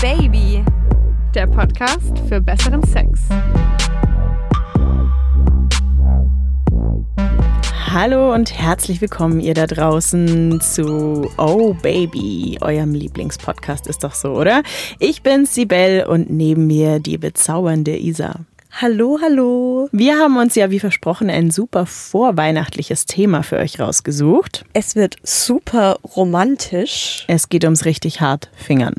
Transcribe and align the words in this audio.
Baby, 0.00 0.64
der 1.34 1.46
Podcast 1.46 2.18
für 2.26 2.40
besseren 2.40 2.82
Sex. 2.84 3.20
Hallo 7.92 8.32
und 8.32 8.58
herzlich 8.58 9.02
willkommen 9.02 9.40
ihr 9.40 9.52
da 9.52 9.66
draußen 9.66 10.58
zu 10.62 11.30
Oh 11.36 11.74
Baby, 11.82 12.56
eurem 12.62 12.94
Lieblingspodcast 12.94 13.86
ist 13.88 14.02
doch 14.02 14.14
so, 14.14 14.30
oder? 14.30 14.62
Ich 15.00 15.22
bin 15.22 15.44
Sibel 15.44 16.06
und 16.06 16.30
neben 16.30 16.66
mir 16.66 16.98
die 16.98 17.18
bezaubernde 17.18 17.98
Isa. 17.98 18.36
Hallo, 18.72 19.18
hallo. 19.20 19.90
Wir 19.92 20.16
haben 20.16 20.38
uns 20.38 20.54
ja 20.54 20.70
wie 20.70 20.80
versprochen 20.80 21.28
ein 21.28 21.50
super 21.50 21.84
vorweihnachtliches 21.84 23.04
Thema 23.04 23.42
für 23.42 23.58
euch 23.58 23.78
rausgesucht. 23.78 24.64
Es 24.72 24.96
wird 24.96 25.16
super 25.24 25.98
romantisch. 26.16 27.26
Es 27.28 27.50
geht 27.50 27.64
ums 27.64 27.84
richtig 27.84 28.22
hart 28.22 28.48
Fingern. 28.56 28.94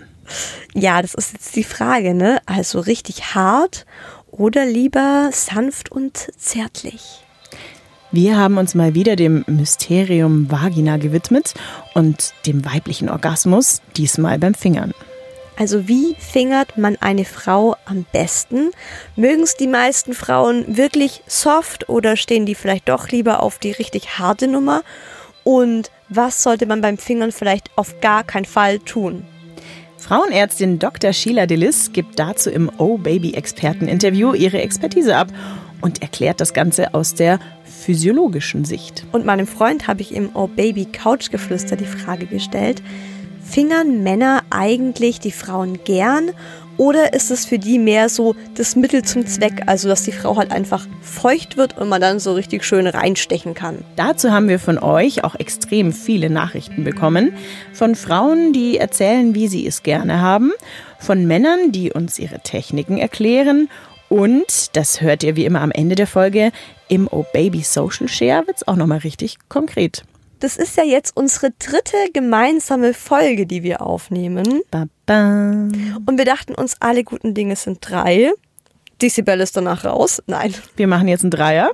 Ja, 0.74 1.02
das 1.02 1.14
ist 1.14 1.34
jetzt 1.34 1.56
die 1.56 1.64
Frage, 1.64 2.14
ne? 2.14 2.40
Also 2.46 2.80
richtig 2.80 3.36
hart 3.36 3.86
oder 4.32 4.66
lieber 4.66 5.30
sanft 5.32 5.92
und 5.92 6.30
zärtlich? 6.38 7.24
Wir 8.14 8.38
haben 8.38 8.58
uns 8.58 8.76
mal 8.76 8.94
wieder 8.94 9.16
dem 9.16 9.46
Mysterium 9.48 10.52
Vagina 10.52 10.98
gewidmet 10.98 11.54
und 11.94 12.34
dem 12.46 12.66
weiblichen 12.66 13.10
Orgasmus, 13.10 13.82
diesmal 13.96 14.38
beim 14.38 14.54
Fingern. 14.54 14.94
Also 15.58 15.88
wie 15.88 16.16
fingert 16.18 16.78
man 16.78 16.98
eine 17.02 17.24
Frau 17.24 17.76
am 17.86 18.06
besten? 18.12 18.72
Mögen 19.16 19.44
es 19.44 19.56
die 19.56 19.68
meisten 19.68 20.14
Frauen 20.14 20.76
wirklich 20.76 21.24
soft 21.28 21.88
oder 21.88 22.18
stehen 22.18 22.46
die 22.46 22.56
vielleicht 22.56 22.90
doch 22.90 23.10
lieber 23.10 23.42
auf 23.42 23.60
die 23.60 23.72
richtig 23.72 24.18
harte 24.18 24.48
Nummer? 24.48 24.84
Und 25.44 25.92
was 26.10 26.44
sollte 26.44 26.66
man 26.66 26.82
beim 26.82 26.98
Fingern 26.98 27.32
vielleicht 27.32 27.70
auf 27.78 28.02
gar 28.02 28.24
keinen 28.24 28.46
Fall 28.46 28.80
tun? 28.80 29.26
Frauenärztin 30.02 30.80
Dr. 30.80 31.14
Sheila 31.14 31.46
Delis 31.46 31.94
gibt 31.94 32.18
dazu 32.18 32.50
im 32.50 32.72
Oh 32.80 32.98
Baby 32.98 33.36
Experten-Interview 33.36 34.34
ihre 34.34 34.60
Expertise 34.60 35.16
ab 35.16 35.28
und 35.80 36.02
erklärt 36.02 36.42
das 36.42 36.56
Ganze 36.56 36.96
aus 36.96 37.14
der 37.14 37.40
physiologischen 37.64 38.66
Sicht. 38.66 39.06
Und 39.12 39.28
meinem 39.28 39.46
Freund 39.46 39.88
habe 39.88 40.02
ich 40.02 40.16
im 40.16 40.32
Oh 40.34 40.48
Baby 40.48 40.86
Couchgeflüster 40.86 41.76
die 41.76 41.86
Frage 41.86 42.26
gestellt, 42.26 42.82
fingern 43.44 44.02
Männer 44.02 44.42
eigentlich 44.50 45.20
die 45.20 45.32
Frauen 45.32 45.84
gern 45.84 46.32
oder 46.78 47.14
ist 47.14 47.32
es 47.32 47.46
für 47.46 47.60
die 47.60 47.80
mehr 47.80 48.10
so 48.10 48.36
das 48.56 48.76
Mittel 48.76 49.04
zum 49.04 49.28
Zweck, 49.28 49.64
also 49.66 49.88
dass 49.88 50.04
die 50.04 50.12
Frau 50.12 50.38
halt 50.38 50.52
einfach 50.52 50.88
feucht 51.02 51.58
wird 51.58 51.78
und 51.78 51.90
man 51.90 52.02
dann 52.02 52.20
so 52.20 52.34
richtig 52.34 52.64
schön 52.64 52.88
reinstechen 52.88 53.54
kann? 53.54 53.84
Dazu 53.96 54.32
haben 54.32 54.48
wir 54.48 54.60
von 54.60 54.78
euch 54.78 55.24
auch 55.24 55.36
extrem 55.36 55.94
viele 55.94 56.30
Nachrichten 56.30 56.84
bekommen. 56.84 57.34
Von 57.74 57.96
Frauen, 57.96 58.54
die 58.54 58.78
erzählen, 58.78 59.36
wie 59.36 59.48
sie 59.48 59.66
es 59.68 59.84
gerne 59.84 60.22
haben, 60.22 60.52
von 61.00 61.26
Männern, 61.26 61.72
die 61.72 61.92
uns 61.92 62.20
ihre 62.20 62.40
Techniken 62.40 62.98
erklären 62.98 63.70
und, 64.12 64.76
das 64.76 65.00
hört 65.00 65.24
ihr 65.24 65.38
wie 65.38 65.46
immer 65.46 65.62
am 65.62 65.72
Ende 65.72 65.96
der 65.96 66.06
Folge, 66.06 66.52
im 66.90 67.08
Oh 67.10 67.26
Baby 67.32 67.62
Social 67.62 68.10
Share 68.10 68.46
wird 68.46 68.58
es 68.58 68.68
auch 68.68 68.76
nochmal 68.76 68.98
richtig 68.98 69.38
konkret. 69.48 70.04
Das 70.42 70.58
ist 70.58 70.76
ja 70.76 70.84
jetzt 70.84 71.16
unsere 71.16 71.52
dritte 71.52 71.96
gemeinsame 72.12 72.94
Folge, 72.94 73.46
die 73.46 73.64
wir 73.64 73.82
aufnehmen. 73.82 74.64
Ba. 74.70 74.88
Und 75.12 76.18
wir 76.18 76.26
dachten 76.26 76.56
uns, 76.56 76.76
alle 76.80 77.04
guten 77.04 77.34
Dinge 77.34 77.56
sind 77.56 77.80
drei. 77.82 78.32
Die 79.02 79.10
Sibel 79.10 79.40
ist 79.42 79.58
danach 79.58 79.84
raus. 79.84 80.22
Nein. 80.28 80.54
Wir 80.76 80.88
machen 80.88 81.08
jetzt 81.08 81.24
einen 81.24 81.32
Dreier. 81.32 81.72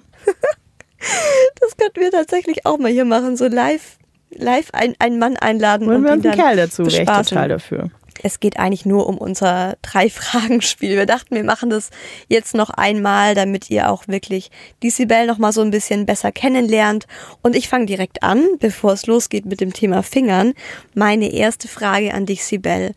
das 1.59 1.77
könnten 1.77 1.99
wir 1.99 2.11
tatsächlich 2.11 2.65
auch 2.65 2.77
mal 2.77 2.91
hier 2.91 3.05
machen. 3.05 3.37
So 3.37 3.47
live, 3.47 3.97
live 4.31 4.69
ein, 4.73 4.95
einen 4.99 5.19
Mann 5.19 5.37
einladen. 5.37 5.87
Holen 5.87 5.97
und 5.97 6.03
wir 6.05 6.11
uns 6.13 6.25
einen 6.25 6.35
Kerl 6.35 6.55
dazu, 6.55 6.85
wäre 6.85 7.03
ich 7.03 7.27
total 7.27 7.49
dafür. 7.49 7.91
Es 8.23 8.39
geht 8.39 8.57
eigentlich 8.57 8.85
nur 8.85 9.07
um 9.07 9.17
unser 9.17 9.77
Drei-Fragen-Spiel. 9.81 10.95
Wir 10.95 11.05
dachten, 11.05 11.35
wir 11.35 11.43
machen 11.43 11.69
das 11.69 11.89
jetzt 12.27 12.55
noch 12.55 12.69
einmal, 12.69 13.35
damit 13.35 13.69
ihr 13.69 13.89
auch 13.89 14.07
wirklich 14.07 14.51
die 14.83 14.89
Sibel 14.89 15.27
noch 15.27 15.37
mal 15.37 15.51
so 15.51 15.61
ein 15.61 15.71
bisschen 15.71 16.05
besser 16.05 16.31
kennenlernt. 16.31 17.07
Und 17.41 17.55
ich 17.55 17.69
fange 17.69 17.85
direkt 17.85 18.23
an, 18.23 18.45
bevor 18.59 18.93
es 18.93 19.05
losgeht 19.05 19.45
mit 19.45 19.61
dem 19.61 19.73
Thema 19.73 20.03
Fingern. 20.03 20.53
Meine 20.93 21.31
erste 21.31 21.67
Frage 21.67 22.13
an 22.13 22.25
dich, 22.25 22.43
Sibel. 22.43 22.93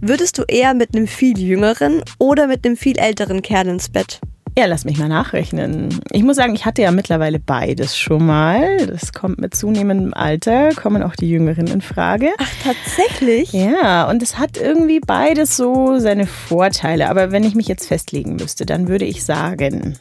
Würdest 0.00 0.38
du 0.38 0.42
eher 0.42 0.74
mit 0.74 0.94
einem 0.94 1.06
viel 1.06 1.38
jüngeren 1.38 2.02
oder 2.18 2.46
mit 2.46 2.66
einem 2.66 2.76
viel 2.76 2.98
älteren 2.98 3.42
Kerl 3.42 3.68
ins 3.68 3.88
Bett? 3.88 4.20
Ja, 4.56 4.66
lass 4.66 4.84
mich 4.84 4.98
mal 4.98 5.08
nachrechnen. 5.08 5.98
Ich 6.10 6.22
muss 6.22 6.36
sagen, 6.36 6.54
ich 6.54 6.66
hatte 6.66 6.82
ja 6.82 6.90
mittlerweile 6.90 7.38
beides 7.38 7.96
schon 7.96 8.26
mal. 8.26 8.86
Das 8.86 9.14
kommt 9.14 9.38
mit 9.40 9.54
zunehmendem 9.54 10.12
Alter, 10.12 10.70
kommen 10.74 11.02
auch 11.02 11.16
die 11.16 11.30
Jüngeren 11.30 11.68
in 11.68 11.80
Frage. 11.80 12.28
Ach, 12.36 12.50
tatsächlich? 12.62 13.52
Ja, 13.52 14.10
und 14.10 14.22
es 14.22 14.38
hat 14.38 14.58
irgendwie 14.58 15.00
beides 15.00 15.56
so 15.56 15.98
seine 15.98 16.26
Vorteile. 16.26 17.08
Aber 17.08 17.32
wenn 17.32 17.44
ich 17.44 17.54
mich 17.54 17.66
jetzt 17.66 17.86
festlegen 17.86 18.36
müsste, 18.36 18.66
dann 18.66 18.88
würde 18.88 19.06
ich 19.06 19.24
sagen, 19.24 19.96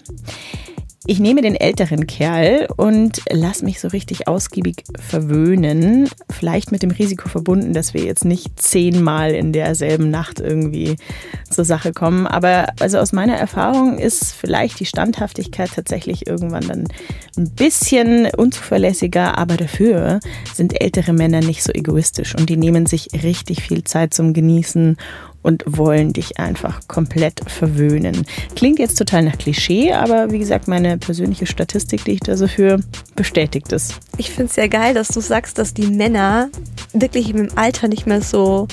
ich 1.08 1.20
nehme 1.20 1.42
den 1.42 1.56
älteren 1.56 2.06
Kerl 2.06 2.68
und 2.78 3.24
lass 3.32 3.64
mich 3.64 3.80
so 3.80 3.88
richtig 3.88 4.28
ausgiebig 4.28 4.84
verwöhnen. 5.00 6.08
Vielleicht 6.30 6.72
mit 6.72 6.84
dem 6.84 6.92
Risiko 6.92 7.28
verbunden, 7.28 7.74
dass 7.74 7.96
wir 7.96 8.04
jetzt 8.04 8.24
nicht 8.24 8.62
zehnmal 8.62 9.32
in 9.32 9.52
derselben 9.52 10.12
Nacht 10.12 10.40
irgendwie 10.40 10.98
zur 11.50 11.66
Sache 11.66 11.92
kommen. 11.92 12.28
Aber 12.28 12.68
also 12.80 13.00
aus 13.00 13.14
meiner 13.14 13.36
Erfahrung 13.36 13.98
ist 13.98 14.34
vielleicht 14.34 14.80
die 14.80 14.86
Standhaftigkeit 14.86 15.72
tatsächlich 15.74 16.28
irgendwann 16.28 16.68
dann 16.68 16.88
ein 17.36 17.50
bisschen 17.50 18.28
unzuverlässiger. 18.38 19.40
Aber 19.40 19.58
dafür 19.58 20.20
sind 20.54 20.80
ältere 20.80 21.14
Männer 21.14 21.40
nicht 21.40 21.64
so 21.64 21.74
egoistisch 21.74 22.36
und 22.36 22.48
die 22.48 22.58
nehmen 22.58 22.86
sich 22.86 23.10
richtig 23.24 23.64
viel 23.64 23.84
Zeit 23.84 24.14
zum 24.14 24.34
Genießen 24.34 24.98
und 25.44 25.64
wollen 25.66 26.14
dich 26.14 26.40
einfach 26.40 26.88
komplett 26.88 27.42
verwöhnen. 27.48 28.26
Klingt 28.56 28.80
jetzt 28.80 28.98
total 28.98 29.24
nach 29.24 29.38
Klischee, 29.38 29.94
aber 29.94 30.32
wie 30.32 30.40
gesagt, 30.40 30.68
meine 30.68 30.98
persönliche 30.98 31.46
Statistik, 31.46 32.06
die 32.06 32.12
ich 32.12 32.20
da 32.20 32.38
so 32.38 32.48
für, 32.48 32.80
bestätigt 33.16 33.72
es. 33.72 33.96
Ich 34.18 34.30
finde 34.30 34.46
es 34.46 34.56
sehr 34.56 34.70
geil, 34.70 34.94
dass 34.94 35.10
du 35.10 35.20
sagst, 35.20 35.58
dass 35.58 35.74
die 35.74 35.88
Männer 35.88 36.50
wirklich 36.94 37.30
im 37.30 37.50
Alter 37.56 37.88
nicht 37.88 38.06
mehr 38.06 38.22
so 38.22 38.68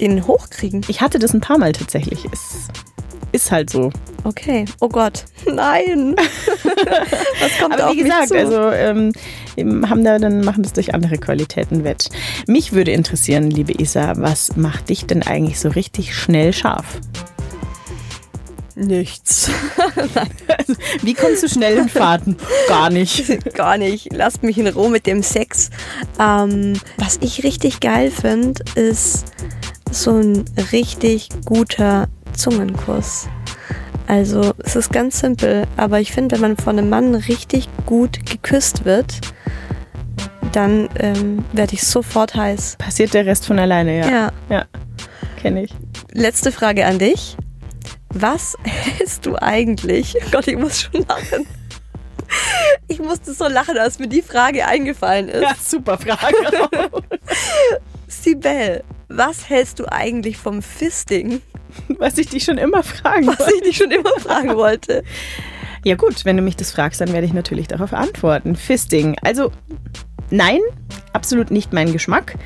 den 0.00 0.26
hochkriegen. 0.26 0.82
Ich 0.88 1.00
hatte 1.00 1.18
das 1.18 1.32
ein 1.34 1.40
paar 1.40 1.58
Mal 1.58 1.72
tatsächlich. 1.72 2.24
Es 2.32 2.68
ist 3.32 3.50
halt 3.50 3.70
so. 3.70 3.90
Okay. 4.24 4.64
Oh 4.80 4.88
Gott. 4.88 5.24
Nein. 5.46 6.14
Was 7.40 7.58
kommt 7.60 7.74
Aber 7.74 7.88
auf 7.88 7.96
wie 7.96 8.02
gesagt, 8.02 8.20
mich 8.20 8.28
zu? 8.28 8.36
also 8.38 8.70
ähm, 8.70 9.12
haben 9.88 10.04
da 10.04 10.18
dann 10.18 10.44
machen 10.44 10.62
das 10.62 10.72
durch 10.72 10.94
andere 10.94 11.18
Qualitäten 11.18 11.84
wett. 11.84 12.08
Mich 12.46 12.72
würde 12.72 12.92
interessieren, 12.92 13.50
liebe 13.50 13.72
Isa, 13.80 14.14
was 14.16 14.56
macht 14.56 14.88
dich 14.88 15.06
denn 15.06 15.22
eigentlich 15.22 15.60
so 15.60 15.68
richtig 15.68 16.14
schnell 16.14 16.52
scharf? 16.52 17.00
nichts. 18.74 19.50
Also, 20.58 20.74
wie 21.02 21.14
kommst 21.14 21.42
du 21.42 21.48
schnell 21.48 21.76
in 21.76 21.88
Fahrten? 21.88 22.36
Gar 22.68 22.90
nicht. 22.90 23.54
Gar 23.54 23.78
nicht. 23.78 24.12
Lasst 24.12 24.42
mich 24.42 24.58
in 24.58 24.68
Ruhe 24.68 24.90
mit 24.90 25.06
dem 25.06 25.22
Sex. 25.22 25.70
Ähm, 26.20 26.78
was 26.98 27.18
ich 27.20 27.42
richtig 27.42 27.80
geil 27.80 28.10
finde, 28.10 28.62
ist 28.74 29.24
so 29.90 30.12
ein 30.12 30.44
richtig 30.72 31.28
guter 31.44 32.08
Zungenkuss. 32.32 33.28
Also 34.06 34.52
es 34.58 34.76
ist 34.76 34.92
ganz 34.92 35.20
simpel, 35.20 35.66
aber 35.76 36.00
ich 36.00 36.12
finde, 36.12 36.34
wenn 36.34 36.40
man 36.42 36.56
von 36.56 36.78
einem 36.78 36.90
Mann 36.90 37.14
richtig 37.14 37.68
gut 37.86 38.26
geküsst 38.26 38.84
wird, 38.84 39.20
dann 40.52 40.88
ähm, 40.98 41.44
werde 41.52 41.74
ich 41.74 41.84
sofort 41.84 42.34
heiß. 42.34 42.76
Passiert 42.78 43.14
der 43.14 43.26
Rest 43.26 43.46
von 43.46 43.58
alleine, 43.58 43.98
ja. 43.98 44.10
Ja. 44.10 44.32
Ja, 44.50 44.64
kenne 45.40 45.64
ich. 45.64 45.74
Letzte 46.12 46.52
Frage 46.52 46.84
an 46.84 46.98
dich. 46.98 47.36
Was 48.10 48.56
hältst 48.64 49.24
du 49.24 49.36
eigentlich? 49.40 50.16
Oh 50.20 50.30
Gott, 50.30 50.46
ich 50.46 50.58
muss 50.58 50.82
schon 50.82 51.06
lachen. 51.08 51.46
Ich 52.88 52.98
musste 52.98 53.32
so 53.32 53.46
lachen, 53.48 53.78
als 53.78 53.98
mir 53.98 54.08
die 54.08 54.22
Frage 54.22 54.66
eingefallen 54.66 55.28
ist. 55.28 55.42
Ja, 55.42 55.54
super 55.62 55.98
Frage. 55.98 56.68
Sibel, 58.08 58.84
was 59.08 59.48
hältst 59.48 59.78
du 59.78 59.86
eigentlich 59.90 60.36
vom 60.36 60.62
Fisting? 60.62 61.40
Was 61.98 62.18
ich 62.18 62.28
dich 62.28 62.44
schon 62.44 62.58
immer 62.58 62.82
fragen 62.82 63.26
Was 63.26 63.48
ich 63.52 63.62
dich 63.62 63.76
schon 63.76 63.90
immer 63.90 64.18
fragen 64.18 64.56
wollte. 64.56 65.02
Ja 65.84 65.96
gut, 65.96 66.24
wenn 66.24 66.36
du 66.36 66.44
mich 66.44 66.54
das 66.54 66.70
fragst, 66.70 67.00
dann 67.00 67.12
werde 67.12 67.26
ich 67.26 67.32
natürlich 67.32 67.66
darauf 67.66 67.92
antworten. 67.92 68.54
Fisting. 68.54 69.16
Also 69.20 69.50
nein, 70.30 70.60
absolut 71.12 71.50
nicht 71.50 71.72
mein 71.72 71.92
Geschmack. 71.92 72.36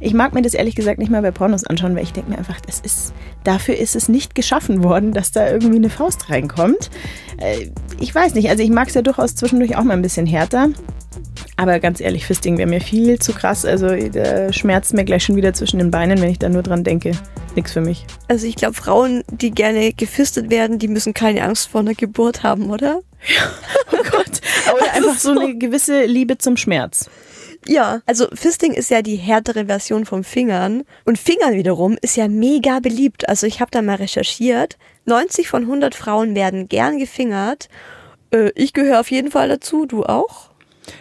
Ich 0.00 0.12
mag 0.12 0.34
mir 0.34 0.42
das 0.42 0.52
ehrlich 0.52 0.74
gesagt 0.74 0.98
nicht 0.98 1.10
mal 1.10 1.22
bei 1.22 1.30
Pornos 1.30 1.64
anschauen, 1.64 1.96
weil 1.96 2.02
ich 2.02 2.12
denke 2.12 2.30
mir 2.30 2.36
einfach, 2.36 2.60
das 2.60 2.80
ist, 2.80 3.14
dafür 3.42 3.76
ist 3.76 3.96
es 3.96 4.10
nicht 4.10 4.34
geschaffen 4.34 4.84
worden, 4.84 5.12
dass 5.12 5.32
da 5.32 5.48
irgendwie 5.48 5.76
eine 5.76 5.88
Faust 5.88 6.28
reinkommt. 6.28 6.90
Äh, 7.38 7.70
ich 8.00 8.14
weiß 8.14 8.34
nicht, 8.34 8.50
also 8.50 8.62
ich 8.62 8.68
mag 8.68 8.88
es 8.88 8.94
ja 8.94 9.00
durchaus 9.00 9.34
zwischendurch 9.34 9.78
auch 9.78 9.84
mal 9.84 9.94
ein 9.94 10.02
bisschen 10.02 10.26
härter. 10.26 10.68
Aber 11.56 11.78
ganz 11.78 12.00
ehrlich, 12.00 12.26
Fisting 12.26 12.58
wäre 12.58 12.68
mir 12.68 12.80
viel 12.80 13.18
zu 13.18 13.32
krass. 13.32 13.64
Also 13.64 13.88
da 13.88 14.52
schmerzt 14.52 14.92
mir 14.92 15.04
gleich 15.04 15.24
schon 15.24 15.36
wieder 15.36 15.54
zwischen 15.54 15.78
den 15.78 15.90
Beinen, 15.90 16.20
wenn 16.20 16.30
ich 16.30 16.38
da 16.38 16.48
nur 16.48 16.62
dran 16.62 16.84
denke. 16.84 17.12
Nix 17.54 17.72
für 17.72 17.80
mich. 17.80 18.04
Also 18.28 18.46
ich 18.46 18.56
glaube, 18.56 18.74
Frauen, 18.74 19.22
die 19.30 19.52
gerne 19.52 19.92
gefistet 19.92 20.50
werden, 20.50 20.78
die 20.78 20.88
müssen 20.88 21.14
keine 21.14 21.44
Angst 21.44 21.68
vor 21.68 21.80
einer 21.80 21.94
Geburt 21.94 22.42
haben, 22.42 22.70
oder? 22.70 23.00
Oh 23.92 23.96
Gott. 24.10 24.40
Oder 24.74 24.92
einfach 24.94 25.18
so 25.18 25.30
eine 25.30 25.56
gewisse 25.56 26.04
Liebe 26.04 26.38
zum 26.38 26.56
Schmerz. 26.56 27.08
Ja, 27.66 28.02
also 28.04 28.26
Fisting 28.34 28.72
ist 28.72 28.90
ja 28.90 29.00
die 29.00 29.16
härtere 29.16 29.66
Version 29.66 30.04
vom 30.04 30.22
Fingern 30.22 30.82
und 31.06 31.18
Fingern 31.18 31.54
wiederum 31.54 31.96
ist 32.02 32.16
ja 32.16 32.28
mega 32.28 32.80
beliebt. 32.80 33.28
Also 33.28 33.46
ich 33.46 33.60
habe 33.60 33.70
da 33.70 33.80
mal 33.80 33.96
recherchiert. 33.96 34.76
90 35.06 35.48
von 35.48 35.62
100 35.62 35.94
Frauen 35.94 36.34
werden 36.34 36.68
gern 36.68 36.98
gefingert. 36.98 37.68
Äh, 38.30 38.50
ich 38.54 38.72
gehöre 38.72 39.00
auf 39.00 39.10
jeden 39.10 39.30
Fall 39.30 39.48
dazu, 39.48 39.86
du 39.86 40.04
auch? 40.04 40.50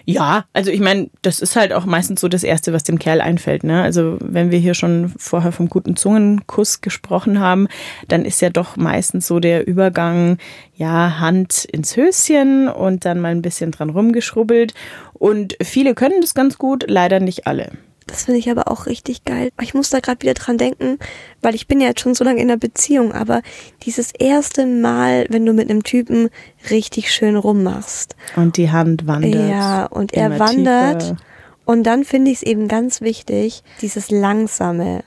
Ja, 0.05 0.45
also 0.53 0.71
ich 0.71 0.79
meine, 0.79 1.09
das 1.21 1.39
ist 1.39 1.55
halt 1.55 1.73
auch 1.73 1.85
meistens 1.85 2.21
so 2.21 2.27
das 2.27 2.43
Erste, 2.43 2.73
was 2.73 2.83
dem 2.83 2.99
Kerl 2.99 3.21
einfällt. 3.21 3.63
Ne? 3.63 3.81
Also 3.81 4.17
wenn 4.21 4.51
wir 4.51 4.59
hier 4.59 4.73
schon 4.73 5.13
vorher 5.17 5.51
vom 5.51 5.69
guten 5.69 5.95
Zungenkuss 5.95 6.81
gesprochen 6.81 7.39
haben, 7.39 7.67
dann 8.07 8.25
ist 8.25 8.41
ja 8.41 8.49
doch 8.49 8.77
meistens 8.77 9.27
so 9.27 9.39
der 9.39 9.67
Übergang, 9.67 10.37
ja, 10.75 11.19
Hand 11.19 11.65
ins 11.65 11.95
Höschen 11.95 12.67
und 12.67 13.05
dann 13.05 13.19
mal 13.19 13.29
ein 13.29 13.41
bisschen 13.41 13.71
dran 13.71 13.89
rumgeschrubbelt. 13.89 14.73
Und 15.13 15.55
viele 15.61 15.95
können 15.95 16.21
das 16.21 16.33
ganz 16.33 16.57
gut, 16.57 16.85
leider 16.87 17.19
nicht 17.19 17.47
alle. 17.47 17.71
Das 18.07 18.25
finde 18.25 18.39
ich 18.39 18.49
aber 18.49 18.69
auch 18.69 18.85
richtig 18.85 19.23
geil. 19.25 19.49
Ich 19.61 19.73
muss 19.73 19.89
da 19.89 19.99
gerade 19.99 20.21
wieder 20.21 20.33
dran 20.33 20.57
denken, 20.57 20.99
weil 21.41 21.55
ich 21.55 21.67
bin 21.67 21.79
ja 21.81 21.87
jetzt 21.87 22.01
schon 22.01 22.15
so 22.15 22.23
lange 22.23 22.41
in 22.41 22.49
einer 22.49 22.57
Beziehung, 22.57 23.11
aber 23.13 23.41
dieses 23.83 24.11
erste 24.11 24.65
Mal, 24.65 25.25
wenn 25.29 25.45
du 25.45 25.53
mit 25.53 25.69
einem 25.69 25.83
Typen 25.83 26.29
richtig 26.69 27.13
schön 27.13 27.35
rummachst. 27.35 28.15
Und 28.35 28.57
die 28.57 28.71
Hand 28.71 29.07
wandert. 29.07 29.49
Ja, 29.49 29.85
und 29.85 30.13
er 30.13 30.39
wandert. 30.39 31.01
Tiefer. 31.01 31.17
Und 31.65 31.83
dann 31.83 32.03
finde 32.03 32.31
ich 32.31 32.37
es 32.37 32.43
eben 32.43 32.67
ganz 32.67 33.01
wichtig, 33.01 33.63
dieses 33.81 34.11
Langsame, 34.11 35.03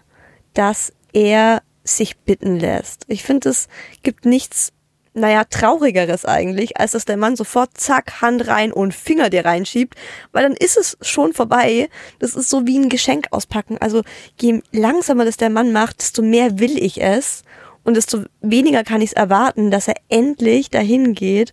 dass 0.54 0.93
er 1.12 1.62
sich 1.84 2.19
bitten 2.19 2.58
lässt. 2.58 3.04
Ich 3.08 3.22
finde, 3.22 3.50
es 3.50 3.69
gibt 4.02 4.25
nichts 4.25 4.72
naja, 5.17 5.45
traurigeres 5.45 6.25
eigentlich, 6.27 6.79
als 6.79 6.93
dass 6.93 7.07
der 7.07 7.17
Mann 7.17 7.37
sofort 7.37 7.71
zack, 7.75 8.21
Hand 8.21 8.47
rein 8.49 8.71
und 8.71 8.95
Finger 8.95 9.31
dir 9.31 9.45
reinschiebt, 9.45 9.95
weil 10.33 10.43
dann 10.43 10.53
ist 10.53 10.77
es 10.77 10.99
schon 11.01 11.33
vorbei. 11.33 11.89
Das 12.19 12.35
ist 12.35 12.51
so 12.51 12.67
wie 12.67 12.79
ein 12.79 12.91
Geschenk 12.91 13.29
auspacken. 13.31 13.79
Also 13.79 14.03
je 14.41 14.61
langsamer 14.73 15.25
das 15.25 15.39
der 15.39 15.51
Mann 15.51 15.73
macht, 15.73 16.01
desto 16.01 16.21
mehr 16.21 16.59
will 16.59 16.77
ich 16.77 17.03
es 17.03 17.45
und 17.83 17.97
desto 17.97 18.25
weniger 18.43 18.85
kann 18.85 19.01
ich 19.01 19.11
es 19.11 19.17
erwarten, 19.17 19.71
dass 19.71 19.89
er 19.89 19.95
endlich 20.09 20.71
dahin 20.71 21.15
geht 21.15 21.53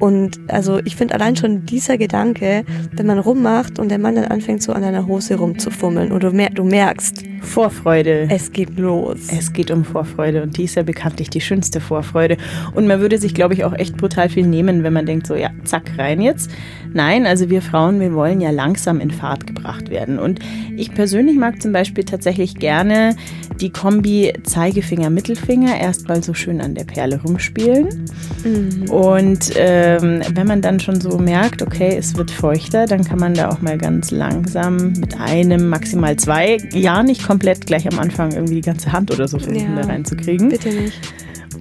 und 0.00 0.40
also 0.48 0.80
ich 0.84 0.96
finde 0.96 1.14
allein 1.14 1.36
schon 1.36 1.66
dieser 1.66 1.98
Gedanke, 1.98 2.64
wenn 2.92 3.06
man 3.06 3.18
rummacht 3.18 3.78
und 3.78 3.90
der 3.90 3.98
Mann 3.98 4.16
dann 4.16 4.24
anfängt 4.24 4.62
so 4.62 4.72
an 4.72 4.82
deiner 4.82 5.06
Hose 5.06 5.36
rumzufummeln 5.36 6.10
und 6.10 6.22
du, 6.22 6.30
mer 6.32 6.50
du 6.50 6.64
merkst, 6.64 7.24
Vorfreude. 7.40 8.28
Es 8.30 8.52
geht 8.52 8.78
los. 8.78 9.18
Es 9.36 9.52
geht 9.52 9.70
um 9.70 9.84
Vorfreude 9.84 10.42
und 10.42 10.56
die 10.56 10.64
ist 10.64 10.74
ja 10.74 10.82
bekanntlich 10.82 11.30
die 11.30 11.40
schönste 11.40 11.80
Vorfreude. 11.80 12.36
Und 12.74 12.86
man 12.86 13.00
würde 13.00 13.18
sich, 13.18 13.34
glaube 13.34 13.54
ich, 13.54 13.64
auch 13.64 13.72
echt 13.72 13.96
brutal 13.96 14.28
viel 14.28 14.46
nehmen, 14.46 14.82
wenn 14.82 14.92
man 14.92 15.06
denkt 15.06 15.26
so, 15.26 15.34
ja, 15.34 15.50
zack, 15.64 15.98
rein 15.98 16.20
jetzt. 16.20 16.50
Nein, 16.92 17.26
also 17.26 17.50
wir 17.50 17.62
Frauen, 17.62 18.00
wir 18.00 18.12
wollen 18.14 18.40
ja 18.40 18.50
langsam 18.50 19.00
in 19.00 19.10
Fahrt 19.10 19.46
gebracht 19.46 19.90
werden. 19.90 20.18
Und 20.18 20.40
ich 20.76 20.92
persönlich 20.92 21.36
mag 21.36 21.62
zum 21.62 21.72
Beispiel 21.72 22.04
tatsächlich 22.04 22.56
gerne 22.56 23.16
die 23.60 23.70
Kombi 23.70 24.32
Zeigefinger-Mittelfinger 24.42 25.78
erstmal 25.78 26.22
so 26.22 26.34
schön 26.34 26.60
an 26.60 26.74
der 26.74 26.84
Perle 26.84 27.20
rumspielen. 27.22 28.06
Mhm. 28.44 28.90
Und 28.90 29.56
ähm, 29.98 30.22
wenn 30.34 30.46
man 30.46 30.60
dann 30.62 30.80
schon 30.80 31.00
so 31.00 31.18
merkt, 31.18 31.62
okay, 31.62 31.96
es 31.96 32.16
wird 32.16 32.30
feuchter, 32.30 32.86
dann 32.86 33.04
kann 33.04 33.18
man 33.18 33.34
da 33.34 33.48
auch 33.48 33.60
mal 33.60 33.78
ganz 33.78 34.10
langsam 34.10 34.92
mit 34.92 35.18
einem, 35.18 35.68
maximal 35.68 36.16
zwei, 36.16 36.58
ja 36.72 37.02
nicht 37.02 37.26
komplett 37.26 37.66
gleich 37.66 37.90
am 37.90 37.98
Anfang 37.98 38.32
irgendwie 38.32 38.56
die 38.56 38.60
ganze 38.60 38.92
Hand 38.92 39.10
oder 39.10 39.26
so 39.26 39.38
versuchen 39.38 39.76
ja, 39.76 39.82
da 39.82 39.88
reinzukriegen. 39.88 40.48
Bitte 40.48 40.68
nicht. 40.68 41.00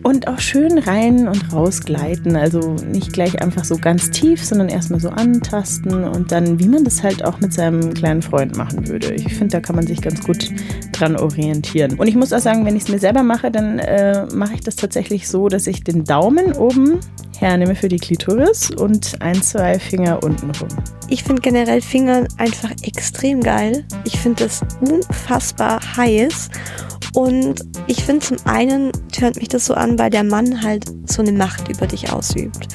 Und 0.03 0.27
auch 0.27 0.39
schön 0.39 0.77
rein 0.77 1.27
und 1.27 1.53
raus 1.53 1.81
gleiten. 1.81 2.35
Also 2.35 2.75
nicht 2.91 3.13
gleich 3.13 3.41
einfach 3.41 3.65
so 3.65 3.77
ganz 3.77 4.09
tief, 4.11 4.43
sondern 4.43 4.69
erstmal 4.69 4.99
so 4.99 5.09
antasten 5.09 6.03
und 6.05 6.31
dann, 6.31 6.59
wie 6.59 6.67
man 6.67 6.83
das 6.83 7.03
halt 7.03 7.23
auch 7.25 7.39
mit 7.39 7.53
seinem 7.53 7.93
kleinen 7.93 8.21
Freund 8.21 8.55
machen 8.57 8.87
würde. 8.87 9.13
Ich 9.13 9.33
finde, 9.33 9.49
da 9.49 9.59
kann 9.59 9.75
man 9.75 9.85
sich 9.85 10.01
ganz 10.01 10.21
gut 10.21 10.49
dran 10.93 11.15
orientieren. 11.15 11.95
Und 11.99 12.07
ich 12.07 12.15
muss 12.15 12.33
auch 12.33 12.39
sagen, 12.39 12.65
wenn 12.65 12.75
ich 12.75 12.83
es 12.83 12.89
mir 12.89 12.99
selber 12.99 13.23
mache, 13.23 13.51
dann 13.51 13.79
äh, 13.79 14.25
mache 14.33 14.55
ich 14.55 14.61
das 14.61 14.75
tatsächlich 14.75 15.27
so, 15.27 15.47
dass 15.49 15.67
ich 15.67 15.83
den 15.83 16.03
Daumen 16.03 16.53
oben 16.53 16.99
hernehme 17.37 17.75
für 17.75 17.87
die 17.87 17.97
Klitoris 17.97 18.71
und 18.71 19.21
ein, 19.21 19.41
zwei 19.41 19.79
Finger 19.79 20.23
unten 20.23 20.51
rum. 20.51 20.69
Ich 21.07 21.23
finde 21.23 21.41
generell 21.41 21.81
Fingern 21.81 22.27
einfach 22.37 22.71
extrem 22.83 23.41
geil. 23.41 23.85
Ich 24.03 24.19
finde 24.19 24.43
das 24.43 24.61
unfassbar 24.81 25.79
heiß 25.97 26.49
und 27.13 27.61
ich 27.87 28.03
finde 28.03 28.25
zum 28.25 28.37
einen 28.45 28.91
tönt 29.11 29.37
mich 29.37 29.47
das 29.47 29.65
so 29.65 29.73
an, 29.73 29.97
weil 29.97 30.09
der 30.09 30.23
Mann 30.23 30.61
halt 30.61 30.85
so 31.05 31.21
eine 31.21 31.31
Macht 31.31 31.69
über 31.69 31.87
dich 31.87 32.11
ausübt. 32.11 32.67